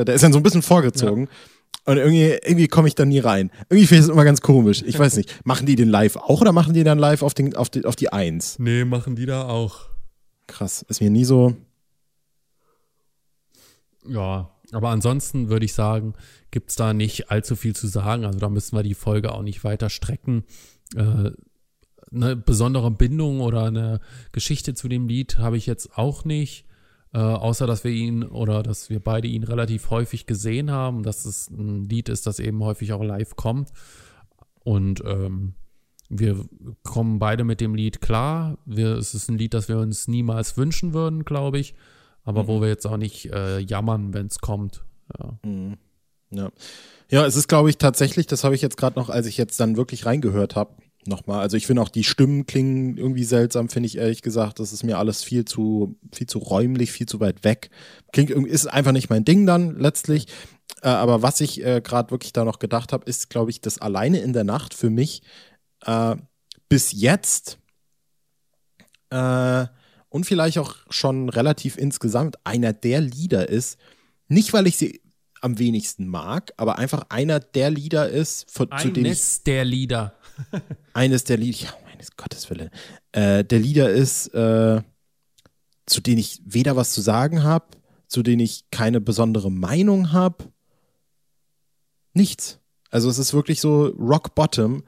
der 0.06 0.16
ist 0.16 0.24
dann 0.24 0.34
so 0.34 0.40
ein 0.40 0.44
bisschen 0.44 0.62
vorgezogen. 0.62 1.24
Ja. 1.24 1.30
Und 1.86 1.98
irgendwie, 1.98 2.38
irgendwie 2.44 2.68
komme 2.68 2.88
ich 2.88 2.96
da 2.96 3.06
nie 3.06 3.20
rein. 3.20 3.52
Irgendwie 3.70 3.88
finde 3.88 4.02
ich 4.02 4.08
es 4.08 4.14
immer 4.14 4.24
ganz 4.24 4.42
komisch. 4.42 4.84
Ich 4.86 5.00
weiß 5.00 5.18
nicht. 5.18 5.44
Machen 5.46 5.66
die 5.66 5.76
den 5.76 5.90
live 5.90 6.18
auch 6.18 6.42
oder 6.42 6.52
machen 6.52 6.74
die 6.74 6.84
dann 6.84 7.00
live 7.00 7.24
auf, 7.24 7.34
den, 7.34 7.56
auf, 7.56 7.70
die, 7.70 7.86
auf 7.86 7.96
die 7.96 8.14
Eins? 8.14 8.60
Nee, 8.60 8.86
machen 8.86 9.16
die 9.16 9.26
da 9.26 9.48
auch. 9.48 9.88
Krass. 10.46 10.84
Ist 10.88 11.02
mir 11.02 11.10
nie 11.10 11.26
so. 11.26 11.56
Ja, 14.08 14.52
aber 14.72 14.90
ansonsten 14.90 15.50
würde 15.50 15.66
ich 15.66 15.74
sagen, 15.74 16.14
gibt 16.52 16.70
es 16.70 16.76
da 16.76 16.94
nicht 16.94 17.32
allzu 17.32 17.56
viel 17.56 17.76
zu 17.76 17.88
sagen. 17.88 18.26
Also 18.26 18.40
da 18.40 18.50
müssen 18.50 18.76
wir 18.76 18.84
die 18.84 18.94
Folge 18.94 19.32
auch 19.34 19.42
nicht 19.42 19.64
weiter 19.64 19.90
strecken. 19.90 20.44
Äh, 20.96 21.32
eine 22.12 22.36
besondere 22.36 22.92
Bindung 22.92 23.42
oder 23.42 23.66
eine 23.66 24.00
Geschichte 24.32 24.74
zu 24.74 24.88
dem 24.88 25.08
Lied 25.08 25.38
habe 25.38 25.58
ich 25.58 25.66
jetzt 25.66 25.98
auch 25.98 26.26
nicht. 26.26 26.66
Äh, 27.12 27.18
außer 27.18 27.66
dass 27.66 27.84
wir 27.84 27.92
ihn 27.92 28.24
oder 28.24 28.62
dass 28.62 28.90
wir 28.90 29.00
beide 29.00 29.28
ihn 29.28 29.44
relativ 29.44 29.90
häufig 29.90 30.28
gesehen 30.28 30.70
haben, 30.70 31.02
dass 31.02 31.26
es 31.26 31.50
ein 31.50 31.86
Lied 31.86 32.08
ist, 32.08 32.28
das 32.28 32.40
eben 32.40 32.64
häufig 32.64 32.94
auch 32.94 33.04
live 33.04 33.36
kommt. 33.36 33.72
Und 34.64 35.02
ähm, 35.06 35.56
wir 36.10 36.46
kommen 36.84 37.20
beide 37.20 37.44
mit 37.44 37.62
dem 37.62 37.74
Lied 37.74 38.02
klar. 38.02 38.58
Wir, 38.66 38.98
es 38.98 39.14
ist 39.14 39.30
ein 39.30 39.38
Lied, 39.38 39.54
das 39.54 39.70
wir 39.70 39.78
uns 39.78 40.08
niemals 40.08 40.58
wünschen 40.58 40.94
würden, 40.94 41.26
glaube 41.26 41.60
ich. 41.60 41.76
Aber 42.24 42.44
mhm. 42.44 42.48
wo 42.48 42.62
wir 42.62 42.68
jetzt 42.68 42.86
auch 42.86 42.98
nicht 42.98 43.32
äh, 43.32 43.60
jammern, 43.60 44.14
wenn 44.14 44.28
es 44.28 44.40
kommt. 44.40 44.84
Ja. 45.18 45.40
Mhm. 45.44 45.78
ja. 46.32 46.52
Ja, 47.12 47.26
es 47.26 47.36
ist, 47.36 47.48
glaube 47.48 47.72
ich, 47.72 47.80
tatsächlich, 47.80 48.28
das 48.28 48.44
habe 48.44 48.54
ich 48.54 48.62
jetzt 48.62 48.78
gerade 48.78 49.00
noch, 49.00 49.10
als 49.10 49.26
ich 49.26 49.38
jetzt 49.38 49.60
dann 49.60 49.78
wirklich 49.78 50.06
reingehört 50.06 50.56
habe, 50.56 50.76
nochmal. 51.06 51.40
Also 51.40 51.58
ich 51.58 51.68
finde 51.68 51.82
auch 51.82 51.90
die 51.90 52.04
Stimmen 52.04 52.46
klingen 52.46 52.98
irgendwie 52.98 53.24
seltsam, 53.24 53.70
finde 53.70 53.88
ich 53.88 53.98
ehrlich 53.98 54.22
gesagt. 54.22 54.60
Das 54.60 54.74
ist 54.74 54.84
mir 54.84 54.98
alles 54.98 55.24
viel 55.24 55.46
zu, 55.46 55.98
viel 56.12 56.28
zu 56.28 56.40
räumlich, 56.40 56.92
viel 56.92 57.08
zu 57.08 57.20
weit 57.20 57.44
weg. 57.44 57.70
Klingt 58.12 58.30
irgendwie, 58.30 58.52
ist 58.52 58.68
einfach 58.68 58.92
nicht 58.92 59.10
mein 59.10 59.26
Ding 59.26 59.46
dann 59.46 59.78
letztlich. 59.78 60.28
Äh, 60.82 60.90
aber 60.90 61.22
was 61.22 61.42
ich 61.42 61.64
äh, 61.64 61.82
gerade 61.82 62.12
wirklich 62.12 62.34
da 62.34 62.46
noch 62.46 62.60
gedacht 62.60 62.94
habe, 62.94 63.06
ist, 63.06 63.30
glaube 63.30 63.52
ich, 63.52 63.62
das 63.62 63.80
alleine 63.80 64.20
in 64.20 64.34
der 64.34 64.44
Nacht 64.44 64.74
für 64.74 64.90
mich 64.90 65.22
äh, 65.86 66.16
bis 66.68 66.92
jetzt 66.92 67.58
äh, 69.10 69.66
und 70.10 70.26
vielleicht 70.26 70.58
auch 70.58 70.76
schon 70.90 71.30
relativ 71.30 71.78
insgesamt 71.78 72.38
einer 72.46 72.74
der 72.74 73.02
Lieder 73.02 73.50
ist. 73.50 73.78
Nicht, 74.28 74.54
weil 74.54 74.68
ich 74.68 74.78
sie 74.78 75.02
am 75.42 75.58
wenigsten 75.58 76.08
mag, 76.08 76.52
aber 76.58 76.78
einfach 76.78 77.06
einer 77.10 77.40
der 77.40 77.72
Lieder 77.72 78.10
ist, 78.10 78.52
von, 78.52 78.70
zu 78.78 78.92
denen 78.92 79.14
ich, 79.14 79.44
der 79.44 79.66
Lieder. 79.66 80.16
Eines 80.94 81.24
der 81.24 81.38
Lieder, 81.38 81.58
ja, 81.60 81.74
meines 81.86 82.16
Gottes 82.16 82.50
Willen, 82.50 82.70
äh, 83.12 83.44
der 83.44 83.60
Lieder 83.60 83.90
ist, 83.90 84.28
äh, 84.34 84.82
zu 85.86 86.02
denen 86.02 86.20
ich 86.20 86.42
weder 86.46 86.76
was 86.76 86.94
zu 86.94 87.02
sagen 87.02 87.44
habe, 87.44 87.66
zu 88.08 88.24
denen 88.24 88.42
ich 88.42 88.70
keine 88.72 89.02
besondere 89.02 89.52
Meinung 89.52 90.12
habe. 90.12 90.46
Nichts. 92.14 92.60
Also 92.90 93.10
es 93.10 93.20
ist 93.20 93.34
wirklich 93.34 93.62
so 93.62 93.88
Rock 93.88 94.34
Bottom 94.36 94.84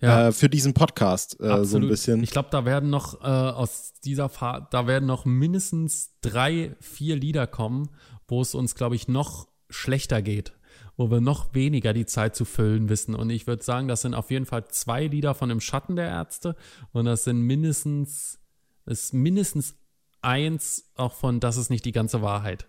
ja. 0.00 0.28
äh, 0.28 0.32
für 0.32 0.48
diesen 0.48 0.74
Podcast 0.74 1.38
äh, 1.40 1.64
so 1.64 1.76
ein 1.76 1.88
bisschen. 1.88 2.22
Ich 2.22 2.30
glaube, 2.30 2.48
da 2.50 2.64
werden 2.64 2.90
noch 2.90 3.22
äh, 3.22 3.26
aus 3.26 3.92
dieser 4.04 4.28
Fahrt, 4.28 4.72
da 4.72 4.86
werden 4.86 5.06
noch 5.06 5.24
mindestens 5.24 6.12
drei, 6.22 6.74
vier 6.80 7.16
Lieder 7.16 7.46
kommen, 7.46 7.90
wo 8.26 8.40
es 8.40 8.54
uns, 8.54 8.74
glaube 8.74 8.96
ich, 8.96 9.08
noch 9.08 9.48
schlechter 9.68 10.22
geht 10.22 10.52
wo 10.96 11.10
wir 11.10 11.20
noch 11.20 11.54
weniger 11.54 11.92
die 11.92 12.06
Zeit 12.06 12.36
zu 12.36 12.44
füllen 12.44 12.88
wissen. 12.88 13.14
Und 13.14 13.30
ich 13.30 13.46
würde 13.46 13.62
sagen, 13.62 13.88
das 13.88 14.02
sind 14.02 14.14
auf 14.14 14.30
jeden 14.30 14.46
Fall 14.46 14.68
zwei 14.68 15.06
Lieder 15.06 15.34
von 15.34 15.50
Im 15.50 15.60
Schatten 15.60 15.96
der 15.96 16.08
Ärzte 16.08 16.56
und 16.92 17.06
das 17.06 17.24
sind 17.24 17.40
mindestens, 17.40 18.38
ist 18.86 19.14
mindestens 19.14 19.76
eins 20.20 20.90
auch 20.94 21.14
von 21.14 21.40
Das 21.40 21.56
ist 21.56 21.70
nicht 21.70 21.84
die 21.84 21.92
ganze 21.92 22.22
Wahrheit. 22.22 22.66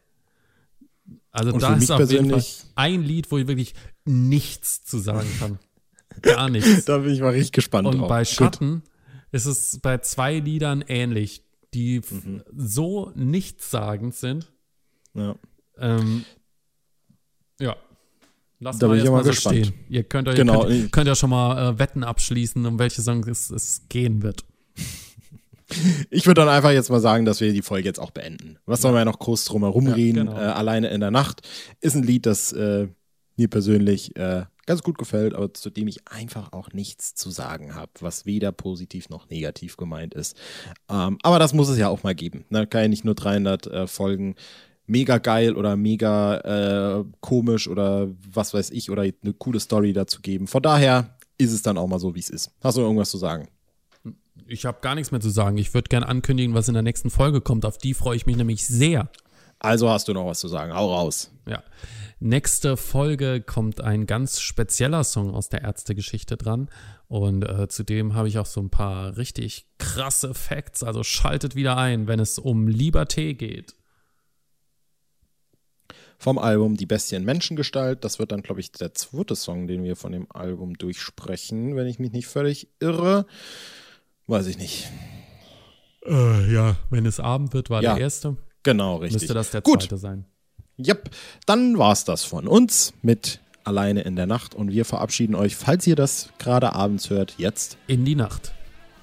Also 1.32 1.54
und 1.54 1.62
da 1.62 1.76
ist 1.76 1.92
auf 1.92 2.10
jeden 2.12 2.30
Fall 2.30 2.44
ein 2.76 3.04
Lied, 3.04 3.32
wo 3.32 3.38
ich 3.38 3.48
wirklich 3.48 3.74
nichts 4.06 4.84
zu 4.84 5.00
sagen 5.00 5.28
kann. 5.40 5.60
Gar 6.22 6.50
nichts. 6.50 6.86
da 6.86 7.00
bin 7.00 7.12
ich 7.12 7.22
mal 7.22 7.32
richtig 7.32 7.52
gespannt. 7.52 7.88
Und 7.88 8.00
drauf. 8.00 8.10
bei 8.10 8.24
Schatten 8.24 8.82
Gut. 8.82 8.90
ist 9.32 9.46
es 9.46 9.80
bei 9.80 9.98
zwei 9.98 10.40
Liedern 10.40 10.84
ähnlich, 10.88 11.44
die 11.74 12.02
mhm. 12.08 12.44
so 12.56 13.12
nichtssagend 13.16 14.16
sind. 14.16 14.52
Ja. 15.14 15.36
Ähm, 15.78 16.24
ja, 17.60 17.76
Lass 18.64 18.80
da 18.80 18.88
bin 18.88 19.00
ich 19.00 19.10
mal 19.10 19.24
so 19.24 19.30
gespannt. 19.30 19.58
Stehen. 19.58 19.74
Ihr 19.90 20.04
könnt, 20.04 20.28
euch, 20.28 20.36
genau. 20.36 20.66
könnt, 20.66 20.92
könnt 20.92 21.08
ja 21.08 21.16
schon 21.16 21.30
mal 21.30 21.74
äh, 21.74 21.80
Wetten 21.80 22.04
abschließen, 22.04 22.66
um 22.66 22.80
welche 22.80 23.02
Song 23.02 23.28
es, 23.28 23.50
es 23.50 23.84
gehen 23.90 24.24
wird. 24.24 24.44
Ich 26.12 26.28
würde 26.28 26.42
dann 26.42 26.50
einfach 26.50 26.70
jetzt 26.70 26.92
mal 26.92 27.00
sagen, 27.00 27.26
dass 27.26 27.42
wir 27.42 27.52
die 27.52 27.64
Folge 27.64 27.88
jetzt 27.88 28.00
auch 28.00 28.12
beenden. 28.12 28.60
Was 28.68 28.82
sollen 28.82 28.94
wir 28.94 29.00
ja 29.00 29.06
noch 29.06 29.18
groß 29.18 29.46
drum 29.46 29.64
herum 29.64 29.88
ja, 29.88 29.94
reden? 29.96 30.28
Genau. 30.28 30.38
Äh, 30.38 30.44
Alleine 30.44 30.90
in 30.90 31.00
der 31.00 31.10
Nacht 31.10 31.42
ist 31.82 31.96
ein 31.96 32.04
Lied, 32.04 32.28
das 32.28 32.52
äh, 32.52 32.90
mir 33.38 33.48
persönlich 33.48 34.16
äh, 34.16 34.44
ganz 34.68 34.84
gut 34.84 35.00
gefällt, 35.00 35.34
aber 35.34 35.54
zu 35.54 35.72
dem 35.72 35.88
ich 35.88 36.08
einfach 36.08 36.52
auch 36.52 36.72
nichts 36.74 37.16
zu 37.16 37.32
sagen 37.32 37.74
habe, 37.74 37.92
was 38.02 38.26
weder 38.26 38.52
positiv 38.52 39.10
noch 39.10 39.30
negativ 39.30 39.78
gemeint 39.78 40.14
ist. 40.14 40.38
Ähm, 40.90 41.18
aber 41.24 41.40
das 41.40 41.54
muss 41.54 41.70
es 41.70 41.78
ja 41.78 41.90
auch 41.90 42.04
mal 42.04 42.14
geben. 42.14 42.46
Ne? 42.50 42.68
Kann 42.68 42.84
ja 42.84 42.88
nicht 42.88 43.06
nur 43.06 43.16
300 43.16 43.68
äh, 43.68 43.88
Folgen 43.88 44.36
mega 44.86 45.18
geil 45.18 45.56
oder 45.56 45.76
mega 45.76 47.00
äh, 47.00 47.06
komisch 47.22 47.68
oder 47.68 48.10
was 48.32 48.54
weiß 48.54 48.72
ich 48.72 48.90
oder 48.90 49.04
eine 49.04 49.34
coole 49.38 49.60
Story 49.60 49.94
dazu 49.94 50.22
geben. 50.22 50.48
Von 50.48 50.62
daher 50.62 51.18
ist 51.38 51.52
es 51.52 51.62
dann 51.62 51.78
auch 51.78 51.88
mal 51.88 52.00
so, 52.00 52.16
wie 52.16 52.20
es 52.20 52.30
ist. 52.30 52.52
Hast 52.62 52.78
du 52.78 52.82
irgendwas 52.82 53.10
zu 53.10 53.18
sagen? 53.18 53.48
Ich 54.46 54.66
habe 54.66 54.80
gar 54.82 54.96
nichts 54.96 55.12
mehr 55.12 55.22
zu 55.22 55.30
sagen. 55.30 55.58
Ich 55.58 55.74
würde 55.74 55.88
gerne 55.88 56.08
ankündigen, 56.08 56.54
was 56.54 56.68
in 56.68 56.74
der 56.74 56.84
nächsten 56.84 57.10
Folge 57.10 57.42
kommt. 57.42 57.66
Auf 57.66 57.78
die 57.78 57.94
freue 57.94 58.16
ich 58.16 58.26
mich 58.26 58.36
nämlich 58.36 58.68
sehr. 58.68 59.10
Also 59.60 59.90
hast 59.90 60.08
du 60.08 60.14
noch 60.14 60.26
was 60.26 60.40
zu 60.40 60.50
sagen. 60.50 60.74
Hau 60.74 60.94
raus. 60.94 61.32
Ja. 61.48 61.64
Nächste 62.20 62.78
Folge 62.78 63.42
kommt 63.42 63.82
ein 63.82 64.06
ganz 64.06 64.42
spezieller 64.42 65.04
Song 65.04 65.34
aus 65.34 65.50
der 65.50 65.62
Ärztegeschichte 65.62 66.38
dran. 66.38 66.70
Und 67.08 67.44
äh, 67.44 67.68
zudem 67.70 68.16
habe 68.16 68.28
ich 68.28 68.38
auch 68.38 68.46
so 68.46 68.62
ein 68.62 68.70
paar 68.70 69.16
richtig 69.18 69.68
krasse 69.78 70.34
Facts. 70.34 70.84
Also 70.84 71.04
schaltet 71.04 71.56
wieder 71.56 71.78
ein, 71.78 72.08
wenn 72.08 72.20
es 72.20 72.38
um 72.38 72.68
Liberté 72.68 73.34
geht 73.34 73.76
vom 76.24 76.38
Album 76.38 76.78
Die 76.78 76.86
Bestie 76.86 77.16
in 77.16 77.26
Menschengestalt. 77.26 78.04
Das 78.06 78.18
wird 78.18 78.32
dann, 78.32 78.42
glaube 78.42 78.62
ich, 78.62 78.72
der 78.72 78.94
zweite 78.94 79.36
Song, 79.36 79.68
den 79.68 79.84
wir 79.84 79.98
von 79.98 80.14
dem 80.14 80.26
Album 80.32 80.78
durchsprechen, 80.78 81.76
wenn 81.76 81.86
ich 81.86 82.00
mich 82.00 82.14
nicht 82.14 82.28
völlig 82.28 82.70
irre. 82.80 83.26
Weiß 84.28 84.48
ich 84.48 84.58
nicht. 84.58 84.90
Äh, 86.06 86.54
ja, 86.54 86.78
wenn 86.90 87.06
es 87.06 87.20
Abend 87.20 87.54
wird, 87.54 87.70
war 87.70 87.84
ja, 87.84 87.96
der 87.96 88.04
erste. 88.04 88.38
Genau, 88.64 88.98
richtig. 88.98 89.22
Müsste 89.22 89.34
das 89.34 89.52
der 89.52 89.62
Gut. 89.62 89.82
zweite 89.82 89.98
sein. 89.98 90.26
Yep, 90.80 91.12
dann 91.46 91.78
war 91.78 91.92
es 91.92 92.06
das 92.06 92.24
von 92.24 92.48
uns 92.48 92.94
mit 93.02 93.42
Alleine 93.66 94.02
in 94.02 94.16
der 94.16 94.26
Nacht 94.26 94.56
und 94.56 94.72
wir 94.72 94.86
verabschieden 94.86 95.36
euch, 95.36 95.56
falls 95.56 95.86
ihr 95.86 95.96
das 95.96 96.30
gerade 96.40 96.74
abends 96.74 97.10
hört, 97.10 97.36
jetzt. 97.38 97.78
In 97.88 98.06
die 98.06 98.16
Nacht. 98.16 98.54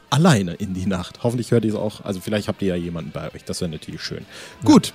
Alleine 0.08 0.54
in 0.54 0.74
die 0.74 0.86
Nacht. 0.86 1.22
Hoffentlich 1.22 1.50
hört 1.50 1.64
ihr 1.64 1.72
es 1.72 1.78
auch. 1.78 2.02
Also 2.04 2.20
vielleicht 2.20 2.48
habt 2.48 2.60
ihr 2.62 2.68
ja 2.68 2.76
jemanden 2.76 3.12
bei 3.12 3.32
euch. 3.32 3.44
Das 3.44 3.60
wäre 3.60 3.70
natürlich 3.70 4.02
schön. 4.02 4.24
Ja. 4.62 4.70
Gut, 4.70 4.92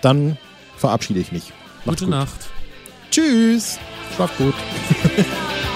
dann 0.00 0.38
verabschiede 0.78 1.20
ich 1.20 1.32
mich. 1.32 1.52
Macht's 1.84 2.00
Gute 2.00 2.04
gut. 2.04 2.10
Nacht. 2.10 2.50
Tschüss. 3.10 3.78
Schlaf 4.14 4.36
gut. 4.38 4.54